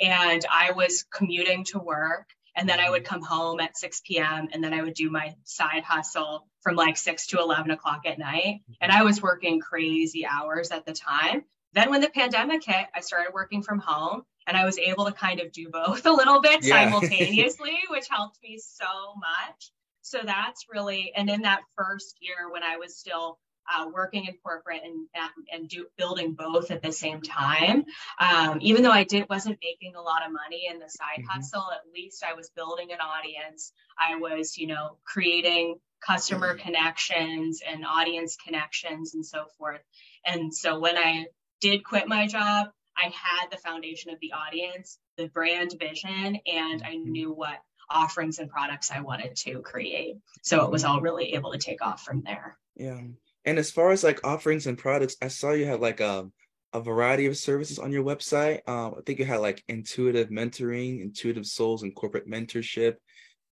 [0.00, 2.26] And I was commuting to work,
[2.56, 5.34] and then I would come home at 6 p.m., and then I would do my
[5.44, 8.62] side hustle from like 6 to 11 o'clock at night.
[8.80, 11.44] And I was working crazy hours at the time.
[11.74, 15.12] Then, when the pandemic hit, I started working from home and I was able to
[15.12, 16.84] kind of do both a little bit yeah.
[16.90, 19.70] simultaneously, which helped me so much.
[20.02, 23.38] So that's really, and in that first year when I was still
[23.72, 25.06] uh, working in corporate and
[25.52, 27.84] and do, building both at the same time.
[28.18, 31.28] Um, even though I did wasn't making a lot of money in the side mm-hmm.
[31.28, 33.72] hustle, at least I was building an audience.
[33.98, 36.66] I was, you know, creating customer mm-hmm.
[36.66, 39.82] connections and audience connections and so forth.
[40.24, 41.26] And so when I
[41.60, 42.68] did quit my job,
[43.00, 47.58] I had the foundation of the audience, the brand vision, and I knew what
[47.90, 50.16] offerings and products I wanted to create.
[50.42, 52.58] So it was all really able to take off from there.
[52.76, 53.00] Yeah.
[53.44, 56.28] And as far as like offerings and products, I saw you had like a,
[56.72, 58.60] a variety of services on your website.
[58.68, 62.96] Um, I think you had like intuitive mentoring, intuitive souls and corporate mentorship,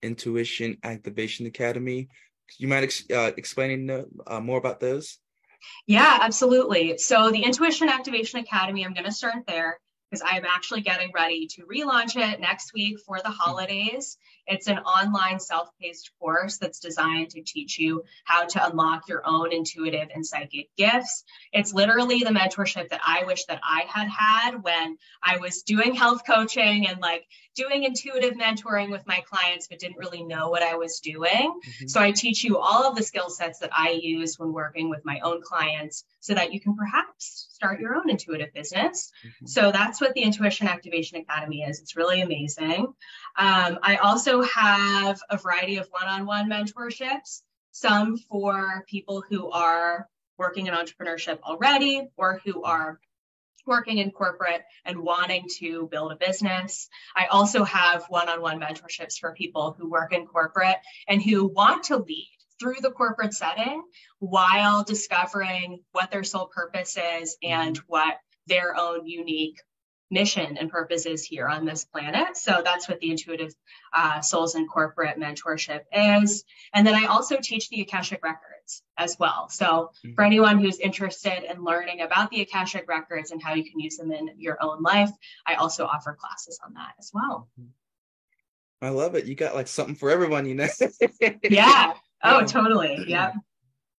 [0.03, 2.09] intuition activation academy.
[2.59, 5.19] You might ex- uh, explaining uh, more about those?
[5.87, 6.99] Yeah, absolutely.
[6.99, 9.79] So the Intuition Activation Academy, I'm going to start there
[10.11, 13.37] because I'm actually getting ready to relaunch it next week for the hmm.
[13.39, 14.17] holidays.
[14.49, 19.23] It's an online self paced course that's designed to teach you how to unlock your
[19.27, 21.25] own intuitive and psychic gifts.
[21.53, 25.95] It's literally the mentorship that I wish that I had had when I was doing
[25.95, 27.27] health coaching and like
[27.59, 31.29] doing intuitive mentoring with my clients, but didn't really know what I was doing.
[31.29, 31.89] Mm-hmm.
[31.89, 35.05] So I teach you all of the skill sets that I use when working with
[35.05, 39.11] my own clients so that you can perhaps start your own intuitive business.
[39.27, 39.47] Mm-hmm.
[39.47, 41.81] So that's what the Intuition Activation Academy is.
[41.81, 42.87] It's really amazing.
[43.37, 49.51] Um, I also have a variety of one on one mentorships, some for people who
[49.51, 53.01] are working in entrepreneurship already or who are
[53.67, 56.89] working in corporate and wanting to build a business.
[57.15, 61.47] I also have one on one mentorships for people who work in corporate and who
[61.47, 63.83] want to lead through the corporate setting
[64.19, 67.85] while discovering what their sole purpose is and mm-hmm.
[67.87, 69.61] what their own unique
[70.11, 72.37] mission and purpose is here on this planet.
[72.37, 73.55] So that's what the intuitive
[73.93, 76.45] uh, souls and corporate mentorship is.
[76.73, 79.49] And then I also teach the Akashic Records as well.
[79.49, 80.15] So mm-hmm.
[80.15, 83.97] for anyone who's interested in learning about the Akashic Records and how you can use
[83.97, 85.11] them in your own life,
[85.47, 87.49] I also offer classes on that as well.
[87.61, 87.71] Mm-hmm.
[88.81, 89.25] I love it.
[89.25, 90.69] You got like something for everyone, you know?
[91.43, 91.95] yeah.
[92.23, 93.05] Oh, totally.
[93.09, 93.33] Yeah.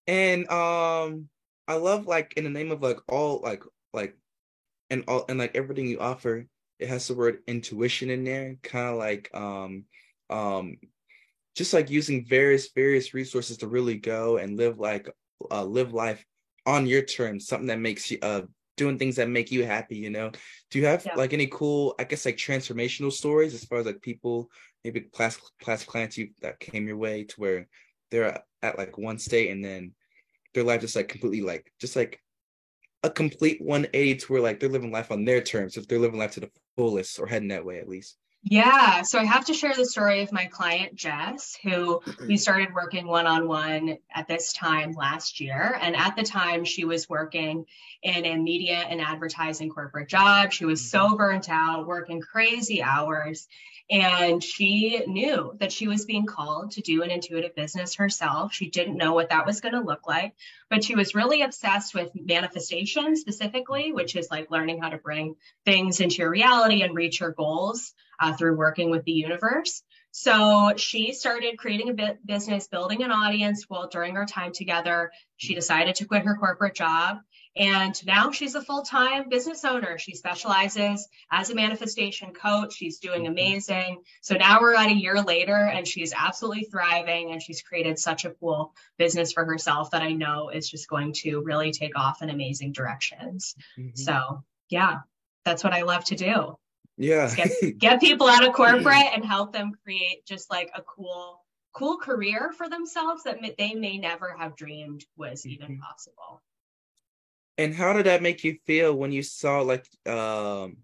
[0.08, 1.30] And um
[1.68, 4.16] I love like in the name of like all like like
[4.90, 6.46] and all and like everything you offer,
[6.80, 9.86] it has the word intuition in there, kind of like um
[10.30, 10.78] um
[11.56, 15.10] just like using various various resources to really go and live like
[15.52, 16.24] uh live life
[16.66, 18.42] on your terms, something that makes you uh
[18.78, 20.32] doing things that make you happy, you know.
[20.72, 21.16] Do you have yeah.
[21.16, 24.50] like any cool, I guess like transformational stories as far as like people,
[24.86, 27.68] maybe class class clients you that came your way to where
[28.10, 29.92] they're at like one state and then
[30.54, 32.22] their life just like completely like just like
[33.04, 36.20] a complete 180 to where like they're living life on their terms if they're living
[36.20, 38.18] life to the fullest or heading that way at least.
[38.44, 42.74] Yeah so i have to share the story of my client jess who we started
[42.74, 45.78] working one-on-one at this time last year.
[45.82, 47.66] And at the time she was working
[48.02, 50.54] in a media and advertising corporate job.
[50.54, 51.18] She was so mm-hmm.
[51.18, 53.48] burnt out working crazy hours
[53.90, 58.54] and she knew that she was being called to do an intuitive business herself.
[58.54, 60.36] She didn't know what that was going to look like,
[60.70, 65.36] but she was really obsessed with manifestation specifically, which is like learning how to bring
[65.66, 69.82] things into your reality and reach your goals uh, through working with the universe.
[70.12, 73.68] So she started creating a business, building an audience.
[73.70, 77.20] Well, during our time together, she decided to quit her corporate job
[77.56, 79.98] and now she's a full time business owner.
[79.98, 82.74] She specializes as a manifestation coach.
[82.74, 83.32] She's doing mm-hmm.
[83.32, 84.04] amazing.
[84.22, 88.26] So now we're at a year later and she's absolutely thriving and she's created such
[88.26, 92.22] a cool business for herself that I know is just going to really take off
[92.22, 93.56] in amazing directions.
[93.78, 93.96] Mm-hmm.
[93.96, 95.00] So, yeah,
[95.44, 96.58] that's what I love to do.
[97.00, 97.34] Yeah.
[97.34, 101.98] Get, get people out of corporate and help them create just like a cool cool
[101.98, 105.82] career for themselves that they may never have dreamed was even mm-hmm.
[105.82, 106.42] possible.
[107.58, 110.78] And how did that make you feel when you saw like um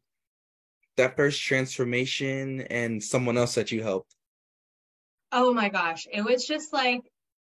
[0.96, 4.16] that first transformation and someone else that you helped?
[5.34, 7.02] Oh my gosh, it was just like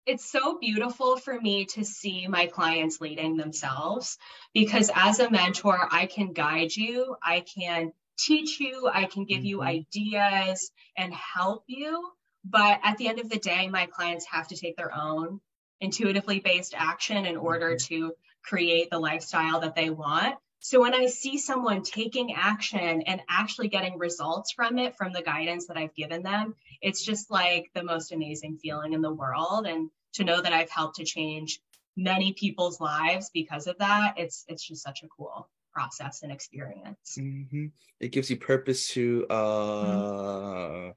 [0.07, 4.17] it's so beautiful for me to see my clients leading themselves
[4.55, 9.39] because as a mentor, I can guide you, I can teach you, I can give
[9.39, 9.47] mm-hmm.
[9.47, 12.11] you ideas and help you.
[12.45, 15.41] But at the end of the day, my clients have to take their own
[15.81, 17.95] intuitively based action in order mm-hmm.
[17.95, 18.13] to
[18.45, 20.37] create the lifestyle that they want.
[20.61, 25.21] So when I see someone taking action and actually getting results from it, from the
[25.21, 29.67] guidance that I've given them, it's just like the most amazing feeling in the world.
[29.67, 31.61] And to know that I've helped to change
[31.97, 37.19] many people's lives because of that, it's it's just such a cool process and experience.
[37.19, 37.67] Mm-hmm.
[38.01, 39.35] It gives you purpose to uh,
[39.85, 40.91] mm-hmm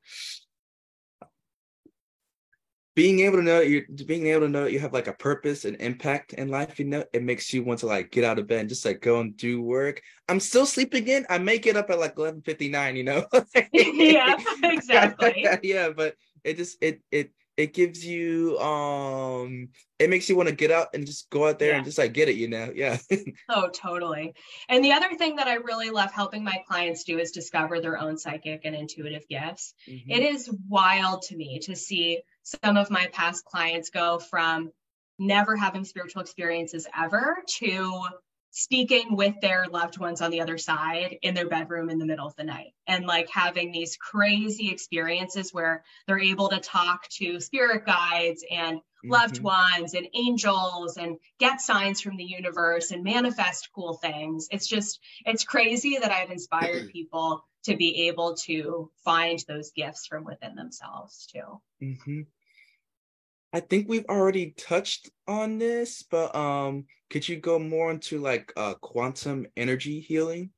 [2.98, 5.80] being able to know you being able to know you have like a purpose and
[5.80, 8.62] impact in life you know it makes you want to like get out of bed
[8.62, 11.92] and just like go and do work i'm still sleeping in i may get up
[11.92, 13.24] at like 11 59 you know
[13.72, 19.68] yeah exactly yeah but it just it it it gives you um
[20.00, 21.78] it makes you want to get out and just go out there yeah.
[21.78, 22.98] and just like get it you know yeah
[23.50, 24.34] oh totally
[24.70, 27.98] and the other thing that i really love helping my clients do is discover their
[27.98, 30.12] own psychic and intuitive gifts mm-hmm.
[30.12, 34.72] it is wild to me to see some of my past clients go from
[35.20, 38.02] never having spiritual experiences ever to
[38.52, 42.26] speaking with their loved ones on the other side in their bedroom in the middle
[42.26, 47.40] of the night and like having these crazy experiences where they're able to talk to
[47.40, 49.12] spirit guides and mm-hmm.
[49.12, 54.68] loved ones and angels and get signs from the universe and manifest cool things it's
[54.68, 60.24] just it's crazy that i've inspired people to be able to find those gifts from
[60.24, 62.22] within themselves too mm-hmm.
[63.54, 68.52] I think we've already touched on this, but um, could you go more into like
[68.58, 70.52] uh quantum energy healing?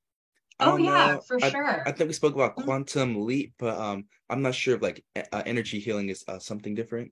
[0.59, 1.21] Oh yeah, know.
[1.21, 1.87] for I, sure.
[1.87, 2.65] I think we spoke about mm-hmm.
[2.65, 6.75] quantum leap, but um, I'm not sure if like uh, energy healing is uh, something
[6.75, 7.11] different.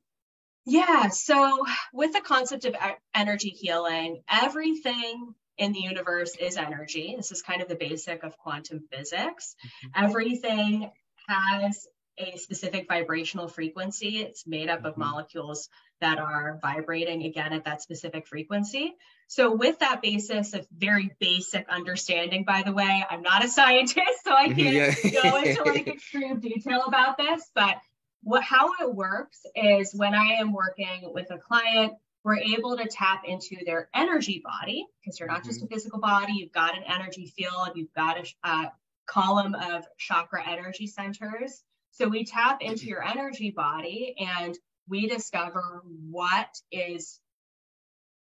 [0.65, 1.07] Yeah.
[1.07, 1.63] So
[1.93, 2.75] with the concept of
[3.15, 7.13] energy healing, everything in the universe is energy.
[7.15, 9.55] This is kind of the basic of quantum physics.
[9.65, 10.05] Mm-hmm.
[10.05, 10.91] Everything
[11.29, 11.87] has
[12.17, 14.19] a specific vibrational frequency.
[14.19, 15.01] It's made up of mm-hmm.
[15.01, 15.69] molecules
[16.01, 18.95] that are vibrating again at that specific frequency.
[19.27, 24.23] So, with that basis of very basic understanding, by the way, I'm not a scientist,
[24.23, 25.21] so I can't yeah.
[25.21, 27.49] go into like extreme detail about this.
[27.53, 27.77] But
[28.23, 31.93] what how it works is when I am working with a client,
[32.23, 35.49] we're able to tap into their energy body because you're not mm-hmm.
[35.49, 38.65] just a physical body, you've got an energy field, you've got a uh,
[39.07, 41.63] column of chakra energy centers.
[41.97, 44.55] So we tap into your energy body and
[44.87, 45.81] we discover
[46.11, 47.19] what is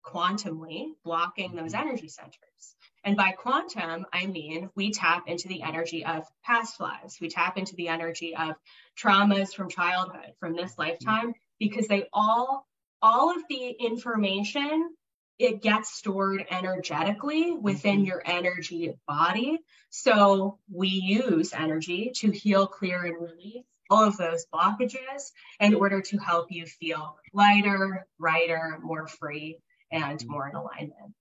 [0.06, 1.90] quantumly blocking those mm-hmm.
[1.90, 2.76] energy centers.
[3.04, 7.18] And by quantum, I mean we tap into the energy of past lives.
[7.20, 8.56] We tap into the energy of
[8.98, 10.84] traumas from childhood, from this mm-hmm.
[10.84, 12.66] lifetime, because they all,
[13.02, 14.96] all of the information,
[15.40, 18.06] it gets stored energetically within mm-hmm.
[18.06, 19.60] your energy body.
[19.90, 26.02] So we use energy to heal, clear, and release all of those blockages in order
[26.02, 29.60] to help you feel lighter, brighter, more free,
[29.92, 31.14] and more in alignment.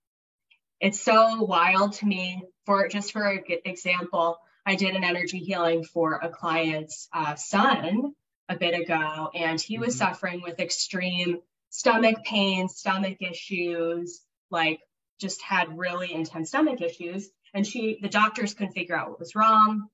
[0.80, 2.42] It's so wild to me.
[2.64, 8.12] For just for example, I did an energy healing for a client's uh, son
[8.48, 10.08] a bit ago, and he was mm-hmm.
[10.08, 11.38] suffering with extreme
[11.70, 14.80] stomach pain, stomach issues, like
[15.20, 17.28] just had really intense stomach issues.
[17.54, 19.88] And she, the doctors couldn't figure out what was wrong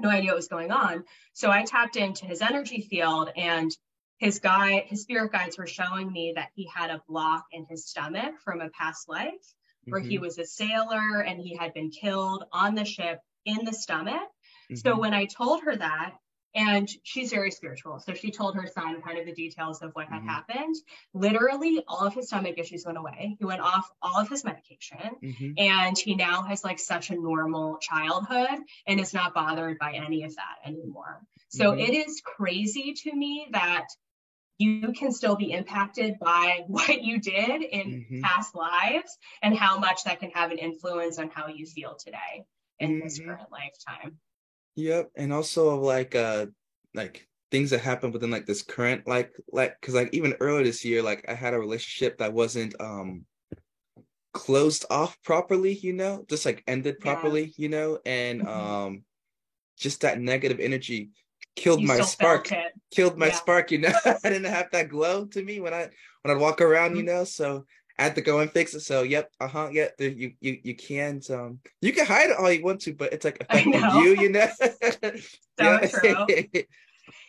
[0.00, 1.04] no idea what was going on.
[1.32, 3.70] So I tapped into his energy field and
[4.18, 7.86] his guy, his spirit guides were showing me that he had a block in his
[7.86, 9.32] stomach from a past life
[9.86, 10.10] where mm-hmm.
[10.10, 14.14] he was a sailor and he had been killed on the ship in the stomach.
[14.14, 14.76] Mm-hmm.
[14.76, 16.14] So when I told her that,
[16.54, 17.98] and she's very spiritual.
[18.00, 20.28] So she told her son kind of the details of what had mm-hmm.
[20.28, 20.76] happened.
[21.14, 23.36] Literally, all of his stomach issues went away.
[23.38, 25.52] He went off all of his medication, mm-hmm.
[25.56, 30.24] and he now has like such a normal childhood and is not bothered by any
[30.24, 31.22] of that anymore.
[31.48, 31.80] So mm-hmm.
[31.80, 33.86] it is crazy to me that
[34.58, 38.20] you can still be impacted by what you did in mm-hmm.
[38.20, 42.44] past lives and how much that can have an influence on how you feel today
[42.78, 43.30] in this mm-hmm.
[43.30, 44.18] current lifetime.
[44.76, 46.46] Yep, and also like uh
[46.94, 50.84] like things that happen within like this current like like because like even earlier this
[50.84, 53.26] year like I had a relationship that wasn't um
[54.32, 57.52] closed off properly, you know, just like ended properly, yeah.
[57.56, 58.48] you know, and mm-hmm.
[58.48, 59.04] um
[59.78, 61.10] just that negative energy
[61.56, 62.50] killed you my spark
[62.90, 63.34] killed my yeah.
[63.34, 65.88] spark you know i didn't have that glow to me when i
[66.22, 66.98] when i'd walk around mm-hmm.
[66.98, 67.64] you know so
[67.98, 68.80] I had to go and fix it.
[68.80, 69.88] So yep, uh huh, yeah.
[69.98, 73.24] You you you can't um you can hide it all you want to, but it's
[73.24, 74.48] like affecting you, you know.
[74.60, 75.10] so
[75.58, 75.86] yeah.
[75.86, 76.46] true.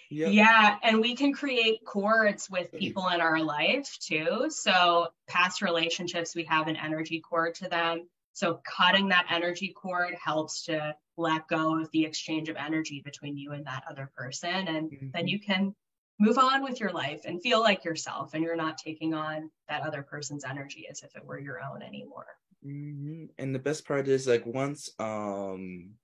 [0.10, 0.32] Yep.
[0.32, 4.46] Yeah, and we can create cords with people in our life too.
[4.50, 8.08] So past relationships, we have an energy cord to them.
[8.34, 13.38] So cutting that energy cord helps to let go of the exchange of energy between
[13.38, 15.08] you and that other person, and mm-hmm.
[15.14, 15.74] then you can
[16.20, 19.82] move on with your life and feel like yourself and you're not taking on that
[19.82, 22.28] other person's energy as if it were your own anymore.
[22.66, 23.26] Mm-hmm.
[23.38, 25.96] and the best part is like once um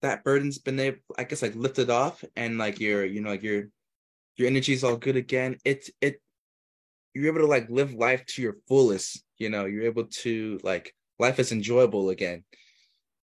[0.00, 3.42] that burden's been able i guess like lifted off and like your you know like
[3.42, 3.64] your
[4.36, 6.22] your energy's all good again it's it
[7.12, 10.94] you're able to like live life to your fullest you know you're able to like
[11.18, 12.44] life is enjoyable again.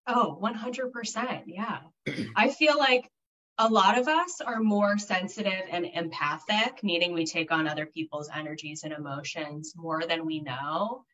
[0.07, 1.79] Oh 100% yeah.
[2.35, 3.09] I feel like
[3.61, 8.27] a lot of us are more sensitive and empathic, meaning we take on other people's
[8.33, 11.05] energies and emotions more than we know.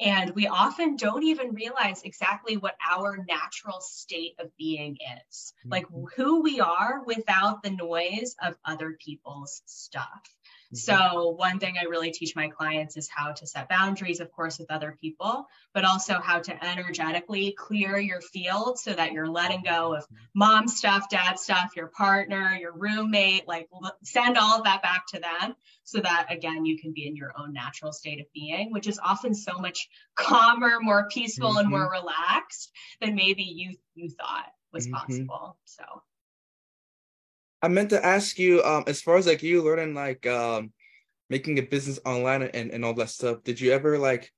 [0.00, 4.96] And we often don't even realize exactly what our natural state of being
[5.28, 5.70] is, mm-hmm.
[5.70, 5.86] like
[6.16, 10.28] who we are without the noise of other people's stuff.
[10.74, 11.38] So, mm-hmm.
[11.38, 14.70] one thing I really teach my clients is how to set boundaries, of course, with
[14.70, 19.94] other people, but also how to energetically clear your field so that you're letting go
[19.94, 23.68] of mom stuff, dad stuff, your partner, your roommate, like
[24.02, 25.54] send all of that back to them
[25.84, 28.98] so that, again, you can be in your own natural state of being, which is
[29.02, 31.58] often so much calmer, more peaceful, mm-hmm.
[31.58, 32.70] and more relaxed
[33.00, 34.94] than maybe you, you thought was mm-hmm.
[34.94, 35.58] possible.
[35.64, 35.84] So,
[37.62, 40.72] I meant to ask you, um, as far as like you learning like um
[41.30, 44.30] making a business online and, and all that stuff, did you ever like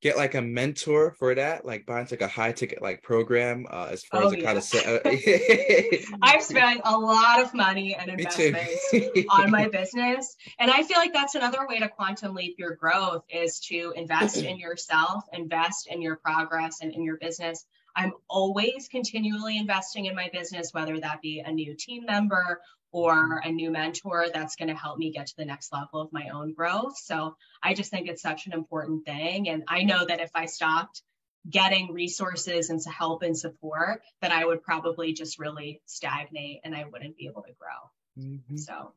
[0.00, 3.88] get like a mentor for that, like buying like a high ticket like program uh,
[3.90, 4.44] as far oh, as the yeah.
[4.46, 6.16] kind of set.
[6.22, 8.90] I've spent a lot of money and investments
[9.28, 13.24] on my business, and I feel like that's another way to quantum leap your growth
[13.28, 17.66] is to invest in yourself, invest in your progress and in your business
[17.96, 22.60] I'm always continually investing in my business, whether that be a new team member
[22.92, 26.12] or a new mentor that's going to help me get to the next level of
[26.12, 26.98] my own growth.
[26.98, 29.48] So I just think it's such an important thing.
[29.48, 31.02] And I know that if I stopped
[31.48, 36.84] getting resources and help and support, that I would probably just really stagnate and I
[36.84, 38.24] wouldn't be able to grow.
[38.26, 38.56] Mm-hmm.
[38.56, 38.92] So.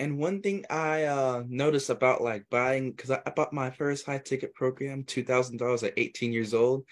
[0.00, 4.06] And one thing I uh, noticed about like buying, because I, I bought my first
[4.06, 6.84] high ticket program, $2,000 at 18 years old.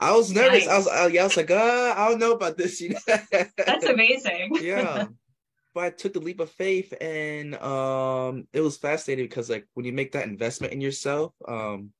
[0.00, 0.66] I was nervous.
[0.66, 0.68] Nice.
[0.68, 2.80] I was, I, I was like, uh, I don't know about this.
[2.80, 3.16] You know,
[3.56, 4.56] that's amazing.
[4.60, 5.06] yeah,
[5.74, 9.86] but I took the leap of faith, and um, it was fascinating because like when
[9.86, 11.90] you make that investment in yourself, um,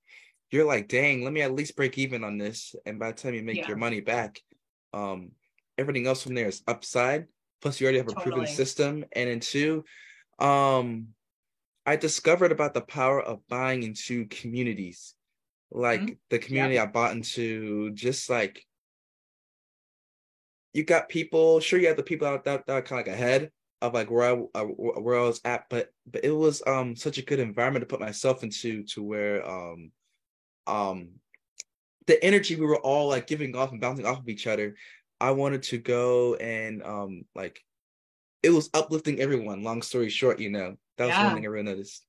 [0.51, 3.35] you're like, dang, let me at least break even on this, and by the time
[3.35, 3.69] you make yeah.
[3.69, 4.41] your money back,
[4.93, 5.33] um,
[5.77, 7.27] everything else from there is upside.
[7.61, 8.33] Plus, you already have a totally.
[8.33, 9.85] proven system, and in two,
[10.39, 11.09] um,
[11.85, 15.15] I discovered about the power of buying into communities
[15.71, 16.15] like mm-hmm.
[16.31, 16.85] the community yeah.
[16.85, 18.65] I bought into, just like
[20.73, 21.61] you got people.
[21.61, 23.51] Sure, you have the people out that, that are kind of like ahead
[23.81, 27.19] of like where I uh, where I was at, but but it was um such
[27.19, 29.93] a good environment to put myself into to where um
[30.67, 31.11] um
[32.07, 34.75] the energy we were all like giving off and bouncing off of each other.
[35.21, 37.61] I wanted to go and um like
[38.43, 39.63] it was uplifting everyone.
[39.63, 41.25] Long story short, you know, that was yeah.
[41.25, 42.05] one thing I really noticed.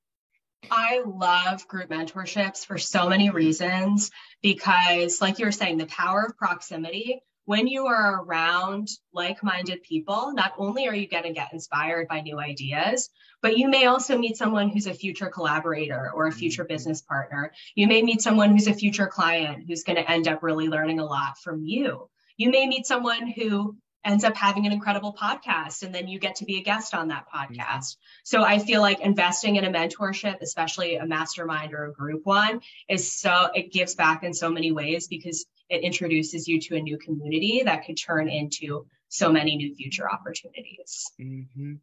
[0.70, 4.10] I love group mentorships for so many reasons
[4.42, 7.22] because, like you were saying, the power of proximity.
[7.46, 12.06] When you are around like minded people, not only are you going to get inspired
[12.06, 13.10] by new ideas,
[13.42, 16.74] but you may also meet someone who's a future collaborator or a future mm-hmm.
[16.74, 17.52] business partner.
[17.74, 21.00] You may meet someone who's a future client who's going to end up really learning
[21.00, 22.08] a lot from you.
[22.36, 26.36] You may meet someone who ends up having an incredible podcast and then you get
[26.36, 27.54] to be a guest on that mm-hmm.
[27.54, 27.96] podcast.
[28.24, 32.60] So I feel like investing in a mentorship, especially a mastermind or a group one,
[32.88, 36.80] is so it gives back in so many ways because it introduces you to a
[36.80, 41.06] new community that could turn into so many new future opportunities.
[41.20, 41.74] Mm-hmm.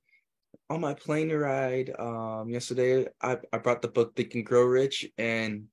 [0.70, 5.07] On my plane ride um, yesterday, I, I brought the book Think and Grow Rich
[5.18, 5.68] and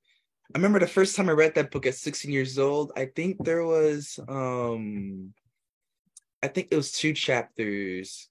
[0.53, 2.91] I remember the first time I read that book at 16 years old.
[2.95, 5.33] I think there was um
[6.43, 8.29] I think it was two chapters,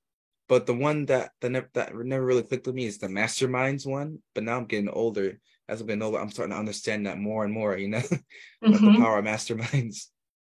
[0.49, 3.87] but the one that the never, that never really clicked with me is the masterminds
[3.87, 4.19] one.
[4.35, 5.39] But now I'm getting older.
[5.69, 7.77] As I'm getting older, I'm starting to understand that more and more.
[7.77, 7.99] You know,
[8.65, 8.73] mm-hmm.
[8.73, 10.07] the power of masterminds.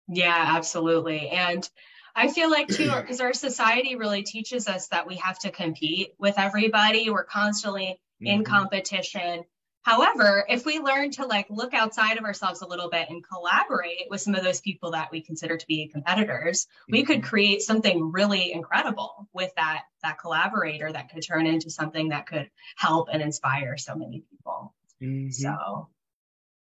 [0.07, 1.29] Yeah, absolutely.
[1.29, 1.67] And
[2.15, 6.13] I feel like too, because our society really teaches us that we have to compete
[6.17, 7.09] with everybody.
[7.09, 8.27] We're constantly mm-hmm.
[8.27, 9.43] in competition.
[9.87, 14.07] However, if we learn to like look outside of ourselves a little bit and collaborate
[14.09, 17.29] with some of those people that we consider to be competitors, we could mm-hmm.
[17.29, 22.49] create something really incredible with that that collaborator that could turn into something that could
[22.75, 24.75] help and inspire so many people.
[25.01, 25.29] Mm-hmm.
[25.29, 25.87] So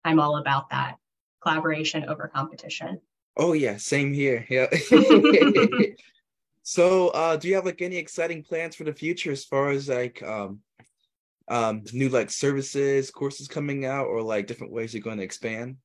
[0.04, 0.96] I'm all about that
[1.40, 3.00] collaboration over competition.
[3.36, 4.44] Oh yeah, same here.
[4.50, 4.66] Yeah.
[6.64, 9.88] so uh do you have like any exciting plans for the future as far as
[9.88, 10.58] like um
[11.48, 15.76] um new like services courses coming out or like different ways you're going to expand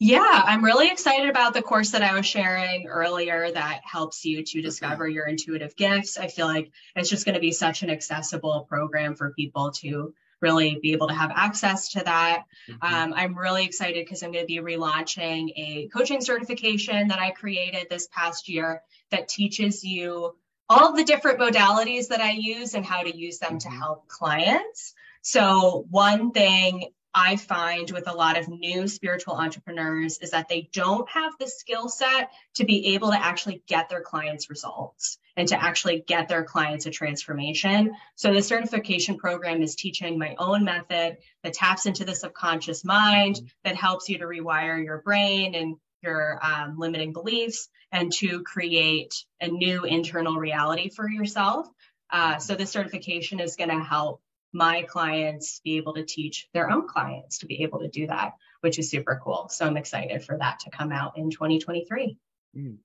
[0.00, 4.44] yeah, I'm really excited about the course that I was sharing earlier that helps you
[4.44, 6.16] to discover your intuitive gifts.
[6.16, 10.14] I feel like it's just going to be such an accessible program for people to
[10.40, 12.44] really be able to have access to that.
[12.70, 12.94] Mm-hmm.
[12.94, 17.32] Um, I'm really excited because I'm going to be relaunching a coaching certification that I
[17.32, 20.36] created this past year that teaches you
[20.68, 23.78] all the different modalities that I use and how to use them to mm-hmm.
[23.78, 24.94] help clients.
[25.22, 30.68] So, one thing I find with a lot of new spiritual entrepreneurs is that they
[30.72, 35.48] don't have the skill set to be able to actually get their clients results and
[35.48, 37.92] to actually get their clients a transformation.
[38.14, 43.40] So the certification program is teaching my own method that taps into the subconscious mind,
[43.64, 49.14] that helps you to rewire your brain and your um, limiting beliefs and to create
[49.40, 51.66] a new internal reality for yourself.
[52.10, 54.20] Uh, so this certification is going to help
[54.52, 58.32] my clients be able to teach their own clients to be able to do that,
[58.60, 59.48] which is super cool.
[59.50, 62.16] So I'm excited for that to come out in 2023.
[62.56, 62.78] Mm.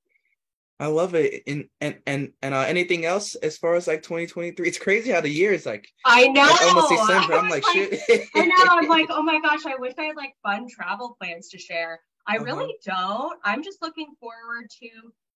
[0.80, 1.44] I love it.
[1.48, 4.68] And and and and uh, anything else as far as like 2023?
[4.68, 5.88] It's crazy how the year is like.
[6.06, 6.42] I know.
[6.42, 7.36] Like almost December.
[7.36, 8.28] I'm like, like shit.
[8.36, 8.56] I know.
[8.68, 9.66] I'm like, oh my gosh.
[9.66, 12.02] I wish I had like fun travel plans to share.
[12.28, 12.46] I uh-huh.
[12.46, 13.40] really don't.
[13.44, 14.90] I'm just looking forward to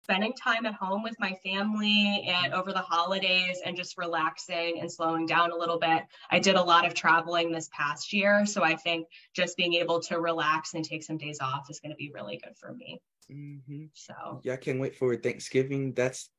[0.03, 4.89] spending time at home with my family and over the holidays and just relaxing and
[4.89, 6.03] slowing down a little bit.
[6.31, 8.45] I did a lot of traveling this past year.
[8.45, 11.89] So I think just being able to relax and take some days off is going
[11.91, 13.01] to be really good for me.
[13.29, 13.85] Mm-hmm.
[13.93, 15.91] So yeah, I can't wait for Thanksgiving.
[15.91, 16.29] That's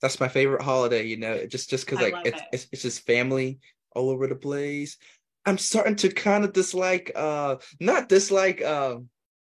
[0.00, 2.48] that's my favorite holiday, you know, just just because like it's, it.
[2.52, 3.58] it's it's just family
[3.94, 4.96] all over the place.
[5.44, 8.96] I'm starting to kind of dislike uh not dislike uh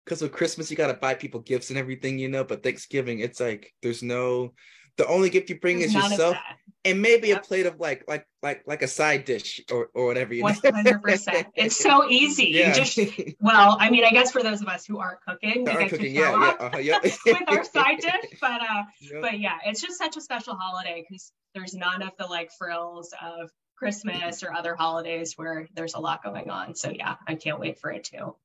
[0.06, 2.44] because with Christmas you gotta buy people gifts and everything, you know.
[2.44, 4.54] But Thanksgiving, it's like there's no.
[4.98, 6.38] The only gift you bring there's is yourself,
[6.86, 7.44] and maybe yep.
[7.44, 10.34] a plate of like like like like a side dish or or whatever.
[10.36, 11.48] One hundred percent.
[11.56, 12.46] It's so easy.
[12.54, 12.70] Yeah.
[12.70, 12.98] You just
[13.42, 16.20] well, I mean, I guess for those of us who aren't cooking, aren't cooking, to
[16.22, 17.00] show yeah, uh-huh, yeah.
[17.26, 18.40] with our side dish.
[18.40, 19.22] But uh, yep.
[19.22, 23.14] but yeah, it's just such a special holiday because there's none of the like frills
[23.22, 26.76] of Christmas or other holidays where there's a lot going on.
[26.76, 28.36] So yeah, I can't wait for it too.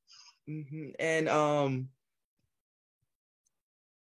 [0.49, 0.89] Mm-hmm.
[0.99, 1.89] And um,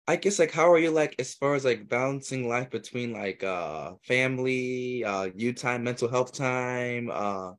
[0.08, 3.44] I guess like how are you like as far as like balancing life between like
[3.44, 7.52] uh family, uh you time, mental health time, uh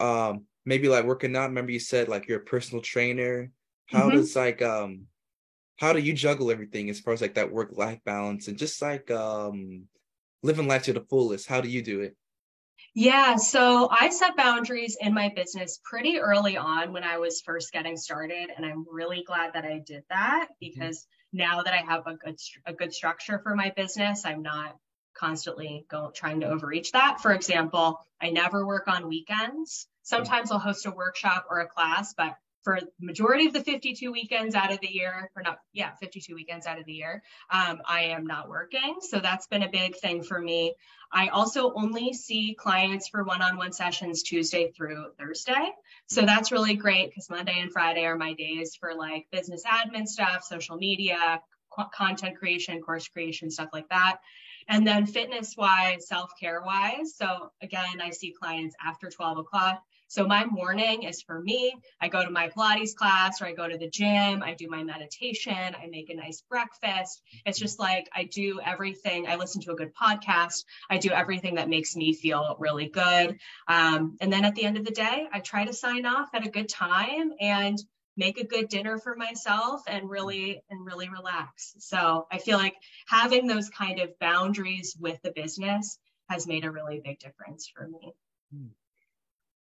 [0.00, 1.48] um maybe like working out.
[1.50, 3.50] Remember you said like you're a personal trainer.
[3.86, 4.16] How mm-hmm.
[4.16, 5.06] does like um
[5.76, 8.80] how do you juggle everything as far as like that work life balance and just
[8.80, 9.84] like um
[10.42, 11.46] living life to the fullest?
[11.46, 12.16] How do you do it?
[12.94, 17.72] Yeah, so I set boundaries in my business pretty early on when I was first
[17.72, 20.54] getting started, and I'm really glad that I did that mm-hmm.
[20.58, 21.38] because mm-hmm.
[21.38, 22.36] now that I have a good
[22.66, 24.76] a good structure for my business, I'm not
[25.14, 27.20] constantly go, trying to overreach that.
[27.20, 29.86] For example, I never work on weekends.
[30.02, 34.12] Sometimes I'll host a workshop or a class, but for the majority of the 52
[34.12, 37.80] weekends out of the year, or not, yeah, 52 weekends out of the year, um,
[37.86, 38.96] I am not working.
[39.00, 40.74] So that's been a big thing for me.
[41.12, 45.70] I also only see clients for one-on-one sessions Tuesday through Thursday.
[46.08, 50.06] So that's really great because Monday and Friday are my days for like business admin
[50.06, 51.40] stuff, social media,
[51.92, 54.18] content creation, course creation, stuff like that.
[54.68, 57.16] And then fitness wise, self care wise.
[57.16, 59.82] So again, I see clients after 12 o'clock.
[60.10, 61.72] So my morning is for me.
[62.00, 64.42] I go to my Pilates class or I go to the gym.
[64.42, 65.54] I do my meditation.
[65.54, 67.22] I make a nice breakfast.
[67.46, 69.28] It's just like I do everything.
[69.28, 70.64] I listen to a good podcast.
[70.90, 73.38] I do everything that makes me feel really good.
[73.68, 76.44] Um, and then at the end of the day, I try to sign off at
[76.44, 77.78] a good time and
[78.16, 82.74] make a good dinner for myself and really and really relax so i feel like
[83.06, 85.96] having those kind of boundaries with the business
[86.28, 88.12] has made a really big difference for me
[88.52, 88.66] hmm.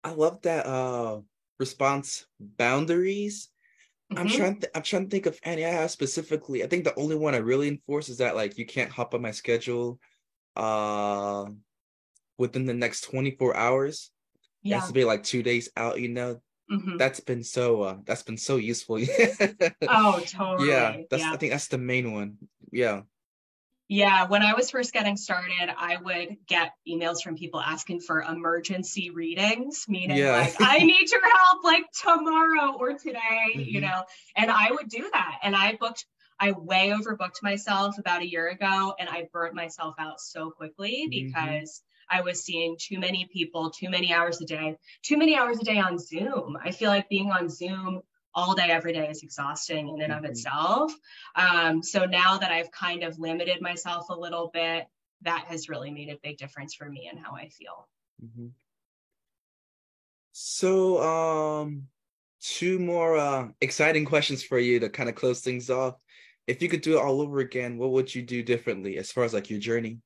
[0.07, 1.19] I love that uh
[1.59, 3.49] response boundaries.
[4.11, 4.21] Mm-hmm.
[4.21, 6.63] I'm trying to I'm trying to think of any I have specifically.
[6.63, 9.21] I think the only one I really enforce is that like you can't hop on
[9.21, 9.99] my schedule
[10.55, 11.45] uh
[12.37, 14.11] within the next 24 hours.
[14.63, 14.77] Yeah.
[14.77, 16.41] It has to be like two days out, you know.
[16.71, 16.97] Mm-hmm.
[16.97, 18.99] That's been so uh that's been so useful.
[19.89, 20.69] oh totally.
[20.69, 21.33] Yeah, that's yeah.
[21.33, 22.37] I think that's the main one.
[22.71, 23.01] Yeah.
[23.89, 28.21] Yeah, when I was first getting started, I would get emails from people asking for
[28.21, 30.37] emergency readings, meaning yeah.
[30.37, 33.19] like, I need your help like tomorrow or today,
[33.55, 33.61] mm-hmm.
[33.61, 34.03] you know,
[34.35, 35.39] and I would do that.
[35.41, 36.05] And I booked,
[36.37, 41.07] I way overbooked myself about a year ago and I burnt myself out so quickly
[41.09, 41.27] mm-hmm.
[41.27, 45.59] because I was seeing too many people, too many hours a day, too many hours
[45.59, 46.57] a day on Zoom.
[46.61, 48.01] I feel like being on Zoom
[48.37, 50.31] all day, every day is exhausting in and of mm-hmm.
[50.31, 50.93] itself.
[51.35, 54.85] Um, so now that I've kind of limited myself a little bit,
[55.23, 57.89] that has really made a big difference for me and how I feel.
[58.23, 58.47] Mm-hmm.
[60.33, 61.87] So, um,
[62.39, 65.95] two more uh, exciting questions for you to kind of close things off.
[66.45, 69.23] If you could do it all over again, what would you do differently as far
[69.23, 69.97] as like your journey?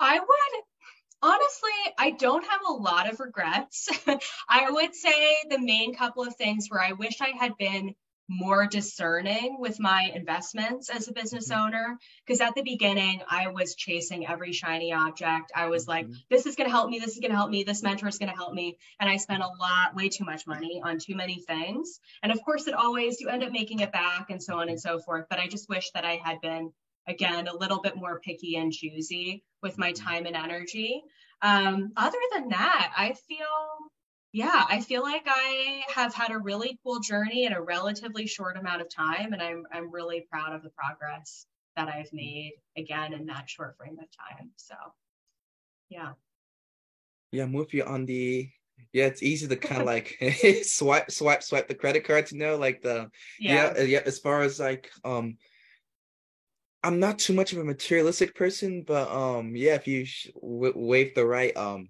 [0.00, 0.28] I would
[1.20, 3.88] Honestly, I don't have a lot of regrets.
[4.48, 7.94] I would say the main couple of things where I wish I had been
[8.28, 11.60] more discerning with my investments as a business mm-hmm.
[11.60, 11.98] owner.
[12.26, 15.50] Because at the beginning, I was chasing every shiny object.
[15.56, 16.18] I was like, mm-hmm.
[16.30, 16.98] this is going to help me.
[16.98, 17.64] This is going to help me.
[17.64, 18.76] This mentor is going to help me.
[19.00, 22.00] And I spent a lot, way too much money on too many things.
[22.22, 24.80] And of course, it always, you end up making it back and so on and
[24.80, 25.26] so forth.
[25.30, 26.70] But I just wish that I had been,
[27.08, 30.06] again, a little bit more picky and choosy with my mm-hmm.
[30.06, 31.02] time and energy.
[31.42, 33.46] Um, other than that, I feel
[34.32, 38.58] yeah, I feel like I have had a really cool journey in a relatively short
[38.58, 43.14] amount of time, and I'm I'm really proud of the progress that I've made again
[43.14, 44.50] in that short frame of time.
[44.56, 44.74] So,
[45.88, 46.12] yeah.
[47.32, 48.48] Yeah, I'm with you on the.
[48.92, 50.18] Yeah, it's easy to kind of like
[50.62, 52.30] swipe, swipe, swipe the credit cards.
[52.30, 53.10] You know, like the
[53.40, 53.74] yeah.
[53.76, 54.02] yeah, yeah.
[54.04, 55.38] As far as like um,
[56.82, 60.72] I'm not too much of a materialistic person, but um, yeah, if you sh- w-
[60.76, 61.88] wave the right um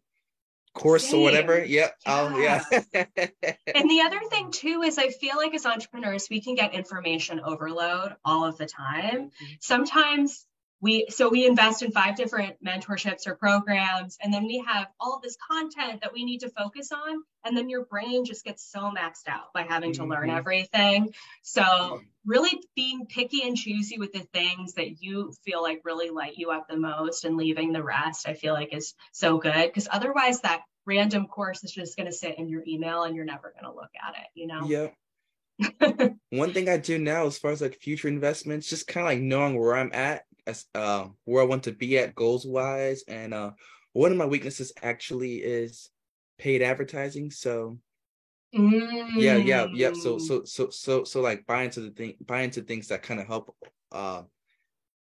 [0.79, 1.21] course Same.
[1.21, 1.65] or whatever.
[1.65, 1.95] Yep.
[2.07, 2.63] Yeah.
[2.71, 3.05] yeah.
[3.75, 7.41] and the other thing too is I feel like as entrepreneurs, we can get information
[7.45, 9.27] overload all of the time.
[9.27, 9.47] Mm-hmm.
[9.61, 10.47] Sometimes
[10.81, 15.21] we so we invest in five different mentorships or programs and then we have all
[15.23, 18.81] this content that we need to focus on and then your brain just gets so
[18.81, 20.11] maxed out by having to mm-hmm.
[20.11, 21.13] learn everything.
[21.43, 26.37] So really being picky and choosy with the things that you feel like really light
[26.37, 29.89] you up the most and leaving the rest i feel like is so good because
[29.91, 33.55] otherwise that random course is just going to sit in your email and you're never
[33.59, 34.67] going to look at it you know?
[34.67, 34.95] Yep.
[36.31, 39.21] One thing I do now, as far as like future investments, just kind of like
[39.21, 43.03] knowing where I'm at as uh where I want to be at goals wise.
[43.07, 43.53] And uh
[43.93, 45.91] one of my weaknesses actually is
[46.39, 47.31] paid advertising.
[47.31, 47.79] So
[48.55, 49.11] mm.
[49.15, 49.93] yeah, yeah, yeah.
[49.93, 53.21] So so so so so like buy into the thing buy into things that kind
[53.21, 53.55] of help
[53.93, 54.23] uh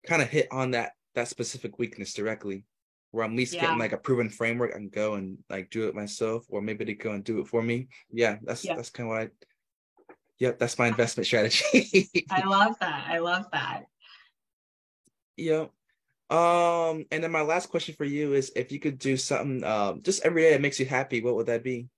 [0.07, 2.65] kind of hit on that that specific weakness directly
[3.11, 3.63] where I'm at least yeah.
[3.63, 6.95] getting like a proven framework and go and like do it myself, or maybe they
[6.95, 7.89] go and do it for me.
[8.11, 8.75] Yeah, that's yeah.
[8.75, 9.29] that's kind of what I.
[10.39, 12.09] Yep, that's my investment strategy.
[12.31, 13.07] I love that.
[13.09, 13.87] I love that.
[15.39, 15.66] Yeah.
[16.30, 20.03] Um, and then my last question for you is if you could do something um
[20.03, 21.89] just every day that makes you happy, what would that be?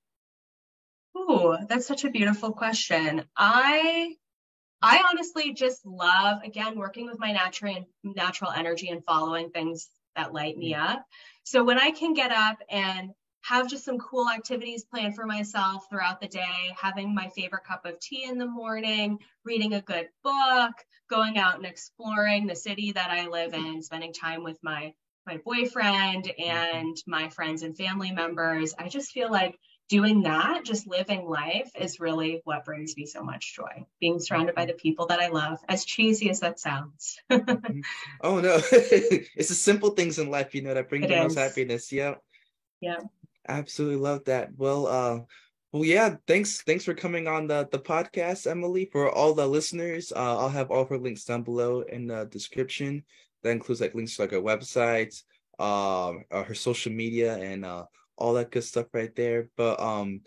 [1.16, 3.24] Oh, that's such a beautiful question.
[3.36, 4.14] I
[4.82, 10.32] I honestly just love again working with my natural natural energy and following things that
[10.32, 10.78] light me mm.
[10.80, 11.04] up.
[11.42, 13.10] So when I can get up and
[13.42, 17.84] have just some cool activities planned for myself throughout the day, having my favorite cup
[17.86, 20.72] of tea in the morning, reading a good book,
[21.08, 24.94] going out and exploring the city that I live in, spending time with my
[25.26, 28.74] my boyfriend and my friends and family members.
[28.78, 33.22] I just feel like doing that, just living life is really what brings me so
[33.22, 33.84] much joy.
[34.00, 37.18] Being surrounded by the people that I love, as cheesy as that sounds.
[37.30, 37.80] Mm-hmm.
[38.22, 38.60] oh no.
[38.72, 41.92] it's the simple things in life, you know, that bring it the most happiness.
[41.92, 42.14] Yeah.
[42.80, 43.00] Yeah.
[43.50, 44.50] Absolutely love that.
[44.56, 45.20] Well, uh,
[45.72, 46.14] well, yeah.
[46.26, 48.88] Thanks, thanks for coming on the the podcast, Emily.
[48.92, 53.04] For all the listeners, uh, I'll have all her links down below in the description.
[53.42, 55.20] That includes like links to like her website,
[55.58, 57.84] um, uh, her social media, and uh,
[58.16, 59.48] all that good stuff right there.
[59.56, 60.20] But um,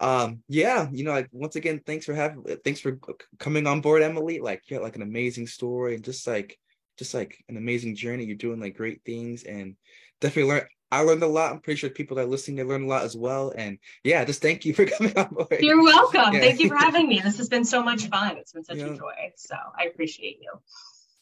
[0.00, 2.98] um, yeah, you know, like once again, thanks for having, thanks for
[3.38, 4.38] coming on board, Emily.
[4.38, 6.56] Like you got like an amazing story and just like,
[6.96, 8.24] just like an amazing journey.
[8.24, 9.74] You're doing like great things and
[10.20, 11.52] definitely learn I learned a lot.
[11.52, 13.52] I'm pretty sure people that are listening, they learned a lot as well.
[13.56, 15.58] And yeah, just thank you for coming on board.
[15.60, 16.34] You're welcome.
[16.34, 16.40] Yeah.
[16.40, 17.20] Thank you for having me.
[17.28, 18.38] This has been so much fun.
[18.38, 18.86] It's been such yeah.
[18.86, 19.12] a joy.
[19.36, 20.50] So I appreciate you.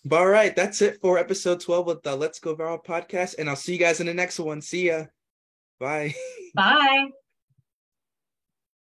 [0.05, 3.37] But all right, that's it for episode 12 of the Let's Go Viral podcast.
[3.39, 4.62] And I'll see you guys in the next one.
[4.62, 5.07] See ya.
[5.81, 6.14] Bye.
[6.55, 7.09] Bye.